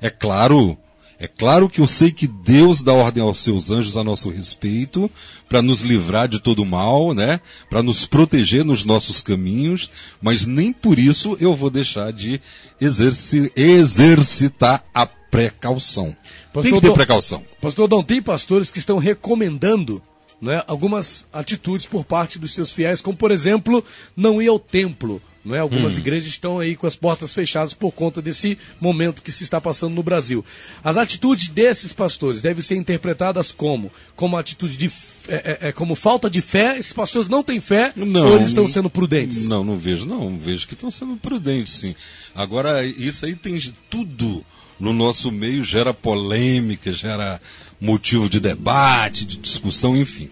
[0.01, 0.77] É claro,
[1.19, 5.11] é claro que eu sei que Deus dá ordem aos seus anjos a nosso respeito,
[5.49, 7.41] para nos livrar de todo mal, né?
[7.69, 9.91] Para nos proteger nos nossos caminhos,
[10.21, 12.39] mas nem por isso eu vou deixar de
[12.79, 16.15] exerci exercitar a precaução.
[16.53, 17.43] Pastor tem que ter precaução.
[17.59, 20.01] Pastor Dom, tem pastores que estão recomendando
[20.41, 23.83] né, algumas atitudes por parte dos seus fiéis, como por exemplo,
[24.15, 25.59] não ir ao templo, não é?
[25.59, 25.99] Algumas hum.
[25.99, 29.93] igrejas estão aí com as portas fechadas por conta desse momento que se está passando
[29.93, 30.43] no Brasil.
[30.83, 33.91] As atitudes desses pastores devem ser interpretadas como?
[34.15, 34.91] Como atitude de
[35.27, 36.77] é, é, é como falta de fé?
[36.77, 39.47] Esses pastores não têm fé não, ou eles estão sendo prudentes?
[39.47, 40.37] Não, não vejo, não.
[40.37, 41.95] Vejo que estão sendo prudentes, sim.
[42.35, 43.59] Agora, isso aí tem
[43.89, 44.43] tudo
[44.79, 47.39] no nosso meio, gera polêmica, gera
[47.79, 50.29] motivo de debate, de discussão, enfim.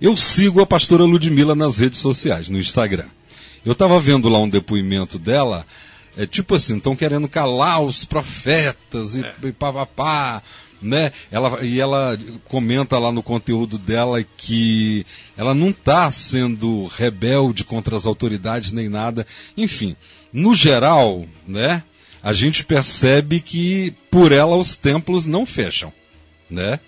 [0.00, 3.06] Eu sigo a pastora Ludmilla nas redes sociais, no Instagram.
[3.64, 5.64] Eu estava vendo lá um depoimento dela,
[6.16, 9.34] é tipo assim, estão querendo calar os profetas e, é.
[9.44, 10.42] e pá, pá, pá,
[10.80, 11.12] né?
[11.30, 15.06] Ela, e ela comenta lá no conteúdo dela que
[15.36, 19.24] ela não está sendo rebelde contra as autoridades nem nada.
[19.56, 19.96] Enfim,
[20.32, 21.84] no geral, né?
[22.20, 25.92] A gente percebe que por ela os templos não fecham,
[26.50, 26.80] né?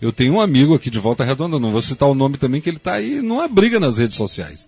[0.00, 2.68] Eu tenho um amigo aqui de Volta Redonda, não vou citar o nome também, que
[2.68, 4.66] ele está aí numa briga nas redes sociais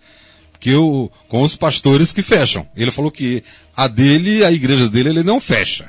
[0.61, 2.67] que o, com os pastores que fecham.
[2.77, 3.43] Ele falou que
[3.77, 5.89] a dele, a igreja dele, ele não fecha.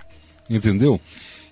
[0.50, 1.00] Entendeu?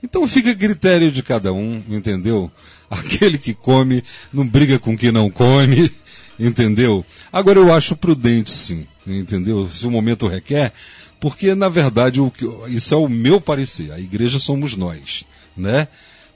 [0.02, 2.52] Então fica a critério de cada um, entendeu?
[2.90, 5.92] Aquele que come não briga com quem não come,
[6.40, 7.06] entendeu?
[7.32, 9.68] Agora eu acho prudente sim, entendeu?
[9.68, 10.72] Se o momento requer,
[11.20, 13.92] porque na verdade o que, isso é o meu parecer.
[13.92, 15.88] A igreja somos nós, né?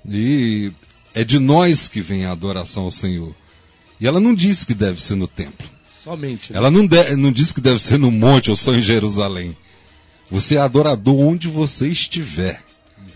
[0.07, 0.71] E
[1.13, 3.33] é de nós que vem a adoração ao Senhor.
[3.99, 5.69] E ela não diz que deve ser no templo.
[6.03, 6.51] Somente.
[6.51, 6.57] né?
[6.59, 9.55] Ela não, de- não diz que deve ser no monte ou só em Jerusalém.
[10.29, 12.61] Você é adorador onde você estiver.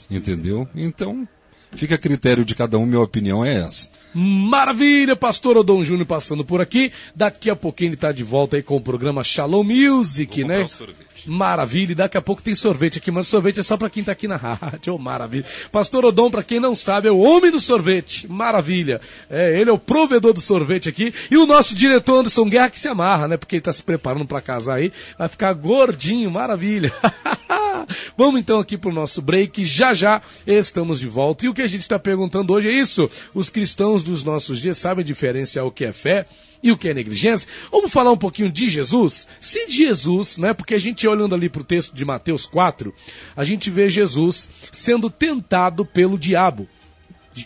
[0.09, 0.67] Entendeu?
[0.75, 1.27] Então,
[1.75, 3.89] fica a critério de cada um, minha opinião é essa.
[4.13, 6.91] Maravilha, pastor Odon Júnior passando por aqui.
[7.13, 10.63] Daqui a pouquinho ele tá de volta aí com o programa Shalom Music, Vou né?
[10.63, 11.05] um sorvete.
[11.25, 14.11] Maravilha, e daqui a pouco tem sorvete aqui, mas sorvete é só pra quem tá
[14.11, 15.45] aqui na rádio, oh, maravilha.
[15.71, 19.01] Pastor Odon, pra quem não sabe, é o homem do sorvete, maravilha.
[19.29, 22.79] É, ele é o provedor do sorvete aqui, e o nosso diretor Anderson Guerra que
[22.79, 26.93] se amarra, né, porque ele tá se preparando pra casar aí, vai ficar gordinho, maravilha.
[28.17, 31.45] Vamos então aqui pro nosso break, já já estamos de volta.
[31.45, 34.77] E o que a gente está perguntando hoje é isso, os cristãos dos nossos dias
[34.77, 36.25] sabem diferenciar o que é fé
[36.61, 37.47] e o que é negligência.
[37.71, 39.27] Vamos falar um pouquinho de Jesus?
[39.39, 40.53] Se Jesus, né?
[40.53, 42.93] Porque a gente olhando ali para o texto de Mateus 4,
[43.35, 46.67] a gente vê Jesus sendo tentado pelo diabo.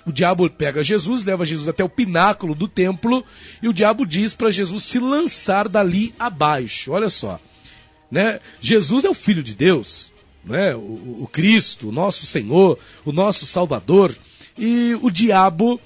[0.05, 3.25] O diabo pega Jesus, leva Jesus até o pináculo do templo
[3.61, 6.91] e o diabo diz para Jesus se lançar dali abaixo.
[6.91, 7.39] Olha só,
[8.11, 8.39] né?
[8.61, 10.11] Jesus é o filho de Deus,
[10.49, 10.75] né?
[10.75, 14.13] O, o Cristo, o nosso Senhor, o nosso Salvador.
[14.57, 15.79] E o diabo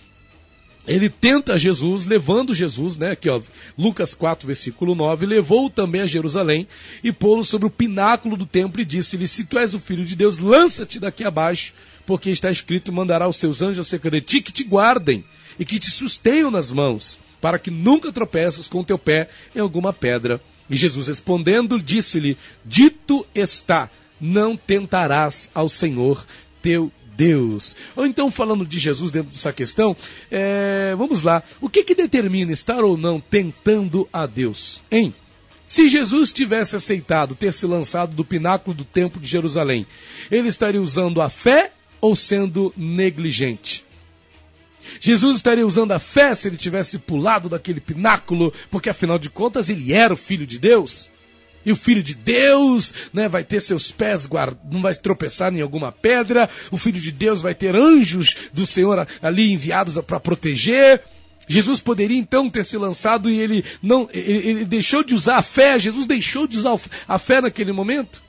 [0.85, 3.39] ele tenta Jesus, levando Jesus, né, aqui ó,
[3.77, 6.67] Lucas 4, versículo 9, levou-o também a Jerusalém
[7.01, 10.15] e pô-lo sobre o pináculo do templo e disse-lhe, se tu és o filho de
[10.15, 11.73] Deus, lança-te daqui abaixo,
[12.05, 15.23] porque está escrito, mandará os seus anjos acerca de ti que te guardem
[15.57, 19.59] e que te sustenham nas mãos, para que nunca tropeças com o teu pé em
[19.59, 20.41] alguma pedra.
[20.69, 23.89] E Jesus respondendo, disse-lhe, dito está,
[24.23, 26.25] não tentarás ao Senhor
[26.61, 27.75] teu Deus.
[27.95, 29.95] Ou então, falando de Jesus dentro dessa questão,
[30.31, 31.43] é, vamos lá.
[31.59, 34.81] O que, que determina estar ou não tentando a Deus?
[34.89, 35.13] Hein?
[35.67, 39.85] Se Jesus tivesse aceitado ter se lançado do pináculo do templo de Jerusalém,
[40.31, 43.85] ele estaria usando a fé ou sendo negligente?
[44.99, 49.69] Jesus estaria usando a fé se ele tivesse pulado daquele pináculo, porque afinal de contas
[49.69, 51.09] ele era o filho de Deus?
[51.65, 54.57] E o filho de Deus, né, vai ter seus pés guard...
[54.71, 56.49] não vai tropeçar em alguma pedra.
[56.71, 61.01] O filho de Deus vai ter anjos do Senhor ali enviados para proteger.
[61.47, 65.41] Jesus poderia então ter se lançado e ele não, ele, ele deixou de usar a
[65.41, 65.77] fé.
[65.77, 68.21] Jesus deixou de usar a fé naquele momento?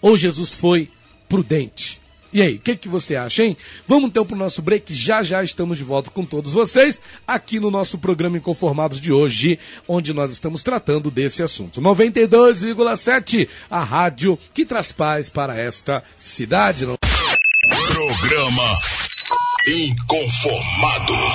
[0.00, 0.90] Ou Jesus foi
[1.28, 2.01] prudente?
[2.32, 3.56] E aí, o que, que você acha, hein?
[3.86, 4.94] Vamos então para o nosso break.
[4.94, 9.58] Já já estamos de volta com todos vocês aqui no nosso programa Inconformados de hoje,
[9.86, 11.80] onde nós estamos tratando desse assunto.
[11.80, 16.86] 92,7, a rádio que traz paz para esta cidade.
[17.88, 18.78] Programa
[19.68, 21.34] Inconformados.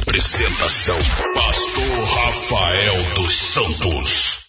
[0.00, 0.98] Apresentação:
[1.34, 4.44] Pastor Rafael dos Santos.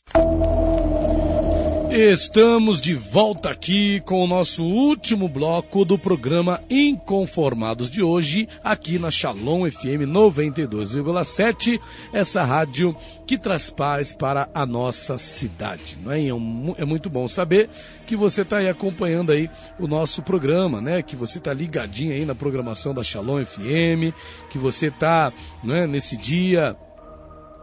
[1.97, 8.99] Estamos de volta aqui com o nosso último bloco do programa Inconformados de hoje, aqui
[8.99, 11.79] na Shalom FM 92,7,
[12.11, 12.93] essa rádio
[13.25, 15.97] que traz paz para a nossa cidade.
[16.03, 16.19] Não é?
[16.19, 16.31] É,
[16.79, 17.69] é muito bom saber
[18.05, 21.01] que você está aí acompanhando aí o nosso programa, né?
[21.01, 24.13] Que você está ligadinho aí na programação da Shalom FM,
[24.49, 25.31] que você está
[25.63, 26.75] né, nesse dia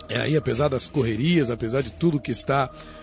[0.08, 3.01] é aí, apesar das correrias, apesar de tudo que está acontecendo,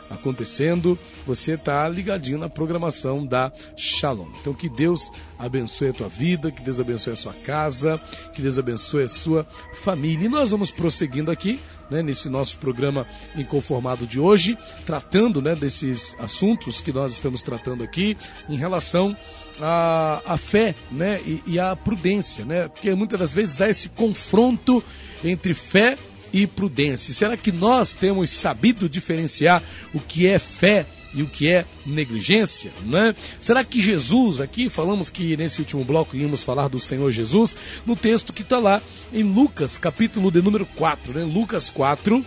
[1.25, 4.27] você está ligadinho na programação da Shalom.
[4.41, 8.01] Então que Deus abençoe a tua vida, que Deus abençoe a sua casa,
[8.33, 9.47] que Deus abençoe a sua
[9.81, 10.25] família.
[10.25, 13.05] E nós vamos prosseguindo aqui, né, nesse nosso programa
[13.35, 18.17] Inconformado de hoje, tratando né, desses assuntos que nós estamos tratando aqui
[18.49, 19.15] em relação
[19.61, 22.67] à, à fé né, e, e à prudência, né?
[22.67, 24.83] Porque muitas das vezes há esse confronto
[25.23, 26.08] entre fé e
[26.47, 27.13] prudência.
[27.13, 29.61] Será que nós temos sabido diferenciar
[29.93, 33.15] o que é fé e o que é negligência, né?
[33.39, 37.95] Será que Jesus, aqui falamos que nesse último bloco íamos falar do Senhor Jesus, no
[37.95, 41.23] texto que está lá em Lucas, capítulo de número 4, né?
[41.23, 42.23] Lucas 4,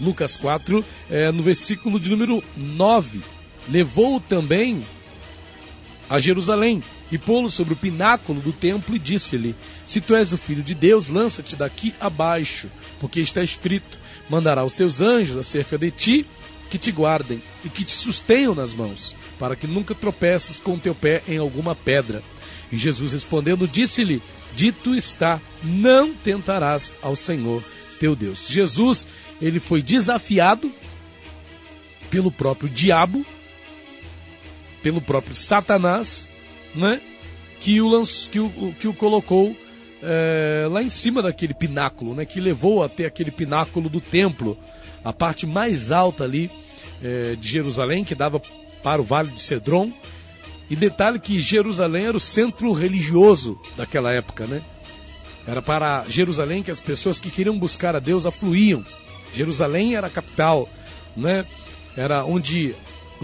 [0.00, 3.20] Lucas 4, é, no versículo de número 9,
[3.68, 4.82] levou também
[6.08, 9.54] a Jerusalém e pô-lo sobre o pináculo do templo e disse-lhe:
[9.86, 12.68] Se tu és o filho de Deus, lança-te daqui abaixo,
[13.00, 13.98] porque está escrito:
[14.28, 16.26] Mandará os seus anjos acerca de ti,
[16.70, 20.78] que te guardem e que te sustenham nas mãos, para que nunca tropeças com o
[20.78, 22.22] teu pé em alguma pedra.
[22.70, 24.22] E Jesus respondendo, disse-lhe:
[24.54, 27.62] Dito está, não tentarás ao Senhor
[27.98, 28.48] teu Deus.
[28.48, 29.06] Jesus,
[29.40, 30.72] ele foi desafiado
[32.10, 33.24] pelo próprio diabo,
[34.84, 36.28] pelo próprio Satanás,
[36.74, 37.00] né?
[37.58, 39.56] Que o, lanç, que o, que o colocou
[40.02, 44.58] é, lá em cima daquele pináculo, né, que levou até aquele pináculo do templo,
[45.02, 46.50] a parte mais alta ali
[47.02, 48.42] é, de Jerusalém, que dava
[48.82, 49.90] para o Vale de Cedron.
[50.68, 54.62] E detalhe que Jerusalém era o centro religioso daquela época, né?
[55.46, 58.84] Era para Jerusalém que as pessoas que queriam buscar a Deus afluíam.
[59.32, 60.68] Jerusalém era a capital,
[61.16, 61.46] né?
[61.96, 62.74] Era onde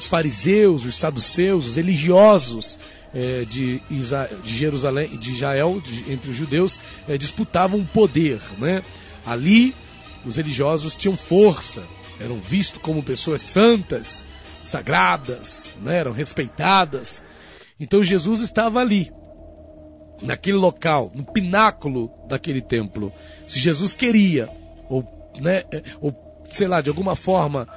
[0.01, 2.79] os fariseus, os saduceus, os religiosos
[3.15, 4.03] é, de, de,
[4.45, 8.83] Jerusalém, de Israel, de, entre os judeus, é, disputavam poder, né?
[9.27, 9.75] Ali
[10.25, 11.83] os religiosos tinham força,
[12.19, 14.25] eram vistos como pessoas santas,
[14.63, 15.99] sagradas, né?
[15.99, 17.23] eram respeitadas.
[17.79, 19.13] Então Jesus estava ali,
[20.23, 23.13] naquele local, no pináculo daquele templo.
[23.47, 24.49] Se Jesus queria,
[24.89, 25.05] ou,
[25.41, 25.65] né,
[26.01, 26.15] ou
[26.51, 27.69] sei lá, de alguma forma,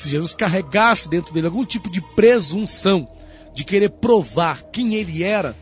[0.00, 3.08] se Jesus carregasse dentro dele algum tipo de presunção
[3.52, 5.56] de querer provar quem ele era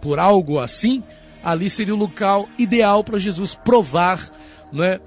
[0.00, 1.02] por algo assim,
[1.42, 4.30] ali seria o local ideal para Jesus provar
[4.72, 5.00] né,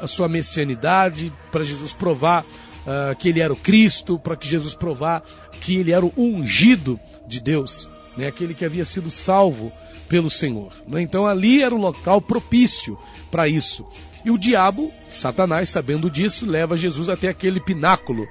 [0.00, 4.74] a sua messianidade, para Jesus provar uh, que ele era o Cristo, para que Jesus
[4.74, 5.22] provar
[5.60, 9.72] que ele era o ungido de Deus, né, aquele que havia sido salvo
[10.08, 10.72] pelo Senhor.
[10.86, 11.00] Né?
[11.00, 12.98] Então ali era o local propício
[13.30, 13.86] para isso.
[14.24, 18.28] E o diabo, Satanás, sabendo disso, leva Jesus até aquele pináculo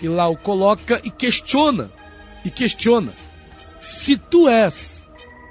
[0.00, 1.92] e lá o coloca e questiona,
[2.44, 3.12] e questiona:
[3.80, 5.02] se tu és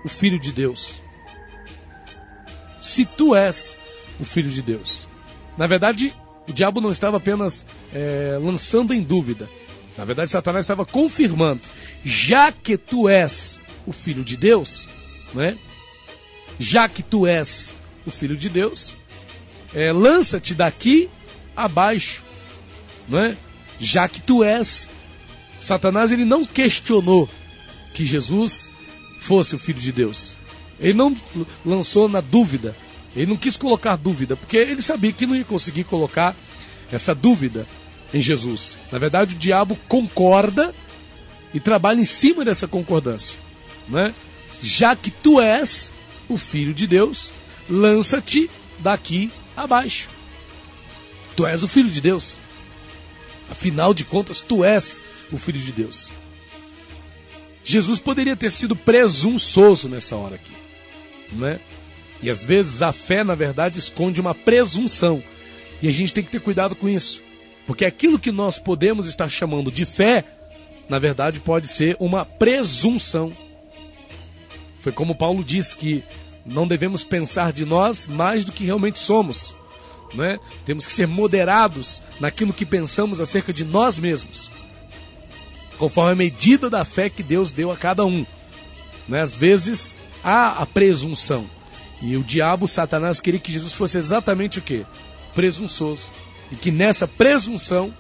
[0.04, 1.02] o filho de Deus,
[2.82, 3.78] se tu és
[4.20, 5.08] o filho de Deus.
[5.58, 6.14] Na verdade,
[6.48, 9.50] o diabo não estava apenas é, lançando em dúvida.
[9.98, 11.62] Na verdade, Satanás estava confirmando:
[12.04, 14.88] já que tu és o filho de Deus,
[15.34, 15.58] né?
[16.60, 17.74] já que tu és
[18.06, 18.96] o filho de Deus,
[19.74, 21.10] é, lança-te daqui
[21.56, 22.24] abaixo,
[23.08, 23.38] né?
[23.80, 24.90] já que tu és.
[25.60, 27.30] Satanás ele não questionou
[27.94, 28.70] que Jesus
[29.22, 30.38] fosse o filho de Deus.
[30.80, 31.16] Ele não
[31.66, 32.76] lançou na dúvida
[33.16, 36.36] ele não quis colocar dúvida, porque ele sabia que não ia conseguir colocar
[36.92, 37.68] essa dúvida
[38.14, 38.78] em Jesus.
[38.92, 40.74] Na verdade, o diabo concorda
[41.54, 43.38] e trabalha em cima dessa concordância.
[43.88, 44.14] Né?
[44.62, 45.92] Já que tu és
[46.28, 47.30] o filho de Deus,
[47.70, 48.50] lança-te
[48.80, 50.10] daqui abaixo.
[51.36, 52.38] Tu és o filho de Deus.
[53.50, 55.00] Afinal de contas, tu és
[55.32, 56.12] o filho de Deus.
[57.64, 60.52] Jesus poderia ter sido presunçoso nessa hora aqui,
[61.32, 61.60] não é?
[62.22, 65.24] E às vezes a fé, na verdade, esconde uma presunção.
[65.82, 67.22] E a gente tem que ter cuidado com isso.
[67.66, 70.24] Porque aquilo que nós podemos estar chamando de fé,
[70.88, 73.34] na verdade, pode ser uma presunção.
[74.80, 76.04] Foi como Paulo disse que
[76.46, 79.56] não devemos pensar de nós mais do que realmente somos.
[80.14, 80.40] Né?
[80.66, 84.50] Temos que ser moderados naquilo que pensamos acerca de nós mesmos,
[85.78, 88.26] conforme a medida da fé que Deus deu a cada um.
[89.08, 89.22] Né?
[89.22, 91.50] Às vezes há a presunção,
[92.04, 94.86] e o diabo, Satanás, queria que Jesus fosse exatamente o que?
[95.34, 96.10] Presunçoso.
[96.52, 97.94] E que nessa presunção,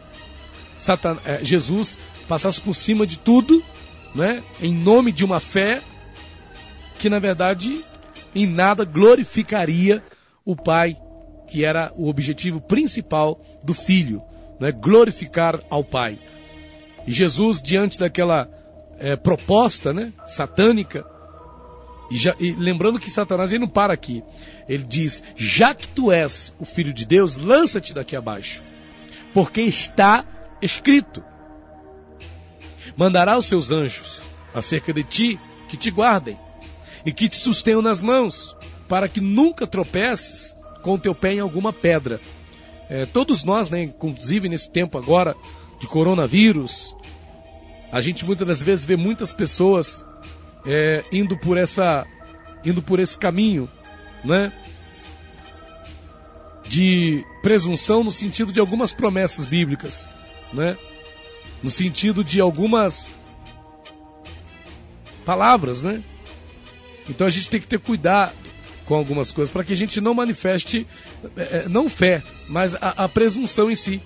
[0.77, 1.17] Satan...
[1.23, 3.63] É, Jesus passasse por cima de tudo,
[4.13, 4.43] né?
[4.61, 5.81] em nome de uma fé
[6.99, 7.83] que, na verdade,
[8.35, 10.03] em nada glorificaria
[10.45, 10.97] o Pai,
[11.47, 14.21] que era o objetivo principal do Filho,
[14.59, 14.71] né?
[14.71, 16.17] glorificar ao Pai.
[17.05, 18.49] E Jesus, diante daquela
[18.97, 20.13] é, proposta né?
[20.27, 21.05] satânica,
[22.11, 24.23] e, já, e lembrando que Satanás ele não para aqui.
[24.67, 28.61] Ele diz: Já que tu és o filho de Deus, lança-te daqui abaixo.
[29.33, 30.25] Porque está
[30.61, 31.23] escrito:
[32.95, 34.21] Mandará os seus anjos
[34.53, 36.37] acerca de ti que te guardem
[37.05, 38.55] e que te sustenham nas mãos,
[38.87, 42.19] para que nunca tropeces com o teu pé em alguma pedra.
[42.89, 45.35] É, todos nós, né, inclusive nesse tempo agora
[45.79, 46.95] de coronavírus,
[47.91, 50.03] a gente muitas das vezes vê muitas pessoas
[50.65, 52.05] é, indo por essa
[52.65, 53.69] indo por esse caminho,
[54.23, 54.51] né?
[56.65, 60.07] De presunção no sentido de algumas promessas bíblicas,
[60.53, 60.77] né?
[61.61, 63.13] No sentido de algumas
[65.25, 66.01] palavras, né?
[67.09, 68.33] Então a gente tem que ter cuidado
[68.85, 70.85] com algumas coisas para que a gente não manifeste
[71.37, 74.01] é, é, não fé, mas a, a presunção em si.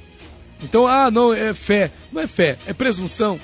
[0.63, 1.91] Então, ah, não, é fé.
[2.11, 3.39] Não é fé, é presunção.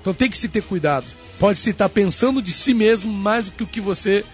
[0.00, 1.06] Então tem que se ter cuidado
[1.38, 4.24] pode se estar pensando de si mesmo mais do que o que você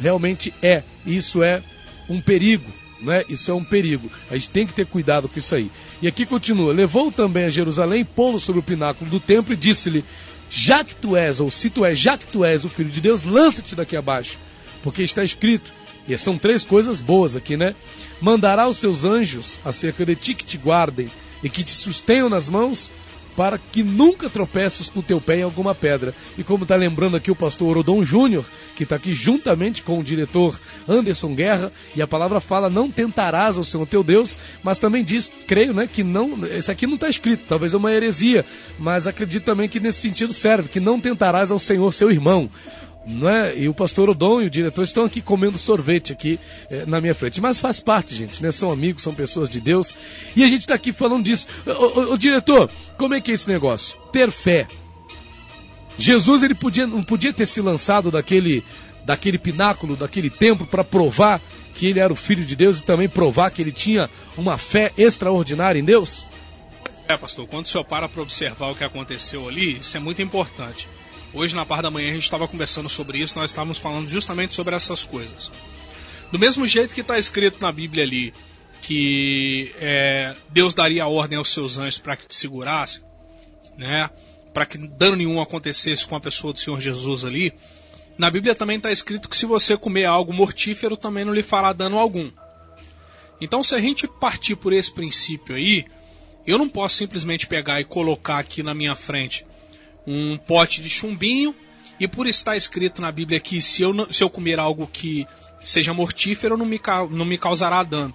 [0.00, 0.82] realmente é.
[1.06, 1.62] Isso é
[2.08, 2.70] um perigo,
[3.00, 3.22] né?
[3.28, 4.10] Isso é um perigo.
[4.30, 5.70] A gente tem que ter cuidado com isso aí.
[6.00, 10.04] E aqui continua: levou também a Jerusalém, pô-lo sobre o pináculo do templo e disse-lhe:
[10.56, 13.00] Já que tu és, ou se tu és, já que tu és o filho de
[13.00, 14.38] Deus, lança-te daqui abaixo,
[14.84, 15.68] porque está escrito.
[16.06, 17.74] E são três coisas boas aqui, né?
[18.20, 21.10] Mandará os seus anjos acerca de ti que te guardem
[21.42, 22.88] e que te sustenham nas mãos,
[23.36, 26.14] para que nunca tropeças com o teu pé em alguma pedra.
[26.38, 28.44] E como está lembrando aqui o pastor Orodon Júnior,
[28.76, 30.58] que está aqui juntamente com o diretor
[30.88, 35.30] Anderson Guerra, e a palavra fala: não tentarás ao Senhor teu Deus, mas também diz,
[35.46, 38.44] creio, né, que não, isso aqui não está escrito, talvez é uma heresia,
[38.78, 42.50] mas acredito também que nesse sentido serve, que não tentarás ao Senhor seu irmão
[43.06, 43.56] não é?
[43.56, 46.38] E o pastor Odon e o diretor estão aqui comendo sorvete aqui
[46.70, 47.40] eh, na minha frente.
[47.40, 48.50] Mas faz parte, gente, né?
[48.50, 49.94] São amigos, são pessoas de Deus.
[50.34, 51.46] E a gente está aqui falando disso.
[51.66, 53.98] O, diretor, como é que é esse negócio?
[54.10, 54.66] Ter fé.
[55.98, 58.64] Jesus ele podia, não podia ter se lançado daquele,
[59.04, 61.40] daquele pináculo, daquele templo para provar
[61.74, 64.92] que ele era o filho de Deus e também provar que ele tinha uma fé
[64.96, 66.26] extraordinária em Deus?
[67.06, 70.22] É, pastor, quando o senhor para para observar o que aconteceu ali, isso é muito
[70.22, 70.88] importante.
[71.34, 74.54] Hoje, na parte da manhã, a gente estava conversando sobre isso, nós estávamos falando justamente
[74.54, 75.50] sobre essas coisas.
[76.30, 78.32] Do mesmo jeito que está escrito na Bíblia ali
[78.82, 83.02] que é, Deus daria ordem aos seus anjos para que te segurasse,
[83.78, 84.10] né?
[84.52, 87.52] Para que dano nenhum acontecesse com a pessoa do Senhor Jesus ali.
[88.18, 91.72] Na Bíblia também está escrito que se você comer algo mortífero também não lhe fará
[91.72, 92.30] dano algum.
[93.40, 95.86] Então, se a gente partir por esse princípio aí,
[96.46, 99.46] eu não posso simplesmente pegar e colocar aqui na minha frente
[100.06, 101.54] um pote de chumbinho,
[101.98, 105.26] e por estar escrito na Bíblia que se eu, se eu comer algo que
[105.62, 106.80] seja mortífero, não me,
[107.10, 108.12] não me causará dano.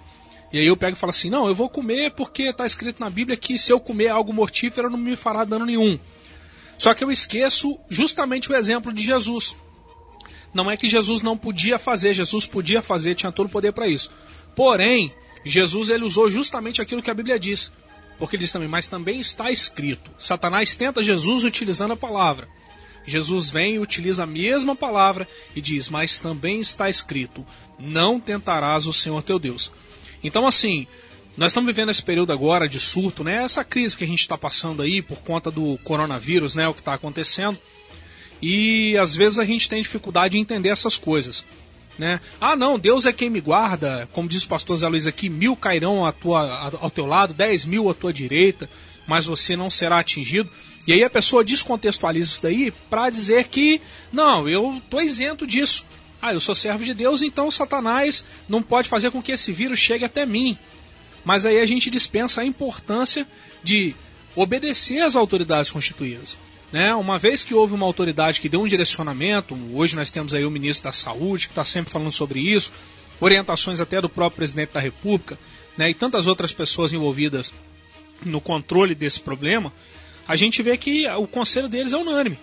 [0.52, 3.08] E aí eu pego e falo assim: não, eu vou comer porque está escrito na
[3.08, 5.98] Bíblia que se eu comer algo mortífero, não me fará dano nenhum.
[6.76, 9.54] Só que eu esqueço justamente o exemplo de Jesus.
[10.52, 13.86] Não é que Jesus não podia fazer, Jesus podia fazer, tinha todo o poder para
[13.86, 14.10] isso.
[14.56, 15.12] Porém,
[15.44, 17.72] Jesus ele usou justamente aquilo que a Bíblia diz.
[18.20, 20.10] Porque ele diz também, mas também está escrito.
[20.18, 22.46] Satanás tenta Jesus utilizando a palavra.
[23.06, 27.46] Jesus vem e utiliza a mesma palavra e diz, mas também está escrito:
[27.78, 29.72] não tentarás o Senhor teu Deus.
[30.22, 30.86] Então, assim,
[31.34, 33.42] nós estamos vivendo esse período agora de surto, né?
[33.42, 36.68] Essa crise que a gente está passando aí por conta do coronavírus, né?
[36.68, 37.58] O que está acontecendo.
[38.42, 41.42] E às vezes a gente tem dificuldade em entender essas coisas
[41.98, 42.20] né?
[42.40, 45.54] Ah, não, Deus é quem me guarda, como diz o pastor Zé Luiz aqui, mil
[45.54, 48.68] cairão à tua, ao teu lado, dez mil à tua direita,
[49.06, 50.50] mas você não será atingido.
[50.86, 53.80] E aí a pessoa descontextualiza isso daí para dizer que,
[54.12, 55.84] não, eu estou isento disso.
[56.22, 59.78] Ah, eu sou servo de Deus, então Satanás não pode fazer com que esse vírus
[59.78, 60.56] chegue até mim.
[61.24, 63.26] Mas aí a gente dispensa a importância
[63.62, 63.94] de
[64.34, 66.38] obedecer às autoridades constituídas.
[66.72, 66.94] Né?
[66.94, 70.50] Uma vez que houve uma autoridade que deu um direcionamento, hoje nós temos aí o
[70.50, 72.72] ministro da Saúde que está sempre falando sobre isso,
[73.20, 75.38] orientações até do próprio presidente da República,
[75.76, 75.90] né?
[75.90, 77.52] e tantas outras pessoas envolvidas
[78.24, 79.72] no controle desse problema,
[80.28, 82.38] a gente vê que o conselho deles é unânime.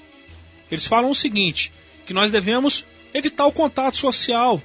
[0.70, 1.72] Eles falam o seguinte:
[2.06, 4.62] que nós devemos evitar o contato social.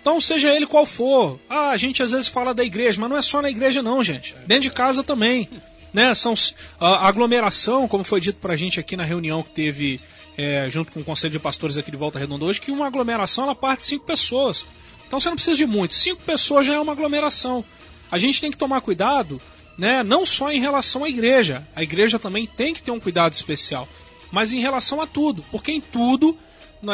[0.00, 1.38] Então, seja ele qual for.
[1.50, 4.02] Ah, a gente às vezes fala da igreja, mas não é só na igreja, não,
[4.02, 4.34] gente.
[4.46, 5.48] Dentro de casa também
[5.96, 6.34] né, são
[6.78, 9.98] a aglomeração, como foi dito para a gente aqui na reunião que teve
[10.36, 13.44] é, junto com o Conselho de Pastores aqui de Volta Redonda hoje, que uma aglomeração
[13.44, 14.66] ela parte de cinco pessoas.
[15.06, 17.64] Então você não precisa de muito, cinco pessoas já é uma aglomeração.
[18.10, 19.40] A gente tem que tomar cuidado,
[19.78, 23.32] né, não só em relação à igreja, a igreja também tem que ter um cuidado
[23.32, 23.88] especial,
[24.30, 26.36] mas em relação a tudo, porque em tudo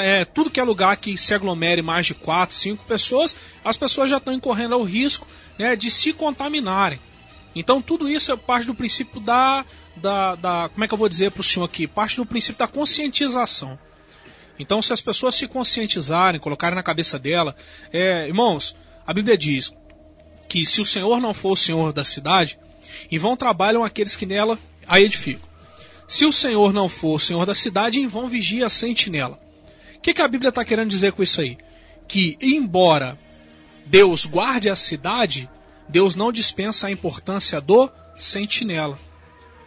[0.01, 3.35] é, tudo que é lugar que se aglomere mais de quatro, cinco pessoas,
[3.65, 5.27] as pessoas já estão incorrendo ao risco
[5.59, 7.01] né, de se contaminarem.
[7.55, 9.65] Então tudo isso é parte do princípio da,
[9.97, 11.87] da, da como é que eu vou dizer para o senhor aqui?
[11.87, 13.79] Parte do princípio da conscientização.
[14.59, 17.55] Então se as pessoas se conscientizarem, colocarem na cabeça dela,
[17.93, 18.77] é, irmãos,
[19.07, 19.75] a Bíblia diz
[20.49, 22.59] que se o Senhor não for o Senhor da cidade,
[23.11, 25.49] em vão trabalham aqueles que nela a edificam.
[26.07, 29.41] Se o Senhor não for o Senhor da cidade, em vão vigia a sentinela.
[29.97, 31.57] O que, que a Bíblia está querendo dizer com isso aí?
[32.07, 33.19] Que embora
[33.87, 35.49] Deus guarde a cidade,
[35.93, 38.99] Deus não dispensa a importância do sentinela.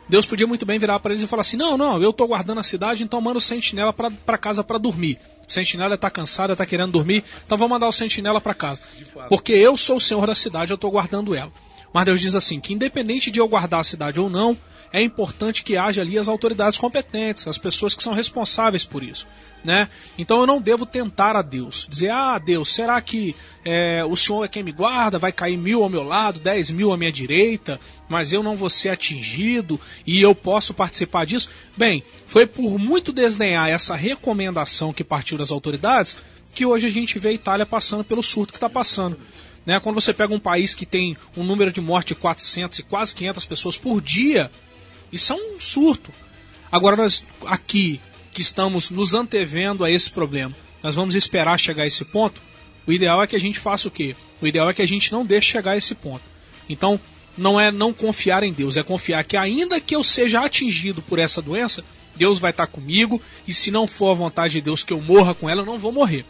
[0.09, 2.59] Deus podia muito bem virar para eles e falar assim: não, não, eu estou guardando
[2.59, 5.19] a cidade, então manda o sentinela para casa para dormir.
[5.47, 8.82] O sentinela está cansado, está querendo dormir, então vou mandar o sentinela para casa.
[9.30, 11.51] Porque eu sou o senhor da cidade, eu estou guardando ela.
[11.95, 14.57] Mas Deus diz assim: que independente de eu guardar a cidade ou não,
[14.91, 19.25] é importante que haja ali as autoridades competentes, as pessoas que são responsáveis por isso.
[19.63, 19.87] Né?
[20.17, 23.33] Então eu não devo tentar a Deus, dizer, ah, Deus, será que
[23.63, 26.91] é, o Senhor é quem me guarda, vai cair mil ao meu lado, dez mil
[26.91, 27.79] à minha direita,
[28.09, 31.49] mas eu não vou ser atingido e eu posso participar disso?
[31.77, 36.17] Bem, foi por muito desdenhar essa recomendação que partiu das autoridades
[36.53, 39.17] que hoje a gente vê a Itália passando pelo surto que está passando.
[39.66, 39.80] Né?
[39.80, 43.16] Quando você pega um país que tem um número de morte de 400 e quase
[43.16, 44.51] 500 pessoas por dia,
[45.11, 46.11] isso é um surto.
[46.72, 47.99] Agora nós aqui
[48.34, 52.41] que estamos nos antevendo a esse problema, nós vamos esperar chegar a esse ponto?
[52.86, 54.16] O ideal é que a gente faça o quê?
[54.41, 56.24] O ideal é que a gente não deixe chegar a esse ponto.
[56.70, 56.99] Então,
[57.38, 61.20] não é não confiar em Deus, é confiar que ainda que eu seja atingido por
[61.20, 61.84] essa doença,
[62.16, 65.34] Deus vai estar comigo e se não for a vontade de Deus que eu morra
[65.34, 66.26] com ela, eu não vou morrer.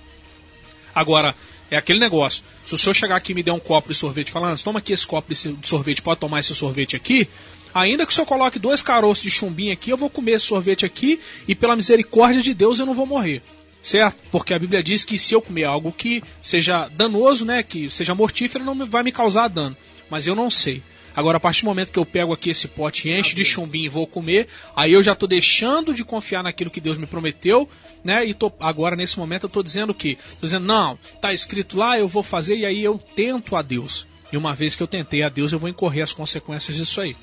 [0.94, 1.36] Agora,
[1.70, 2.44] é aquele negócio.
[2.66, 4.94] Se o senhor chegar aqui e me der um copo de sorvete falando, toma aqui
[4.94, 7.28] esse copo de sorvete, pode tomar esse sorvete aqui,
[7.74, 10.86] ainda que o senhor coloque dois caroços de chumbinho aqui, eu vou comer esse sorvete
[10.86, 13.42] aqui e pela misericórdia de Deus eu não vou morrer.
[13.82, 14.18] Certo?
[14.32, 18.16] Porque a Bíblia diz que se eu comer algo que seja danoso, né, que seja
[18.16, 19.78] mortífero, não vai me causar dano.
[20.10, 20.82] Mas eu não sei.
[21.16, 23.86] Agora, a partir do momento que eu pego aqui esse pote e encho de chumbinho
[23.86, 27.70] e vou comer, aí eu já estou deixando de confiar naquilo que Deus me prometeu,
[28.04, 28.26] né?
[28.26, 30.18] E tô, agora, nesse momento, eu estou dizendo o quê?
[30.20, 34.08] Estou dizendo, não, tá escrito lá, eu vou fazer, e aí eu tento a Deus.
[34.32, 37.16] E uma vez que eu tentei a Deus, eu vou incorrer as consequências disso aí.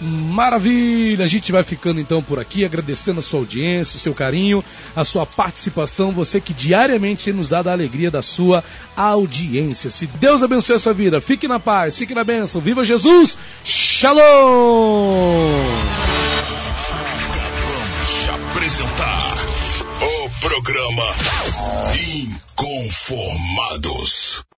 [0.00, 1.24] Maravilha!
[1.24, 4.62] A gente vai ficando então por aqui, agradecendo a sua audiência, o seu carinho,
[4.94, 8.62] a sua participação, você que diariamente tem nos dado a alegria da sua
[8.96, 9.90] audiência.
[9.90, 13.36] Se Deus abençoe a sua vida, fique na paz, fique na bênção, viva Jesus!
[13.64, 14.22] Shalom!
[18.22, 19.34] De apresentar
[20.00, 21.02] o programa
[22.56, 24.47] Inconformados.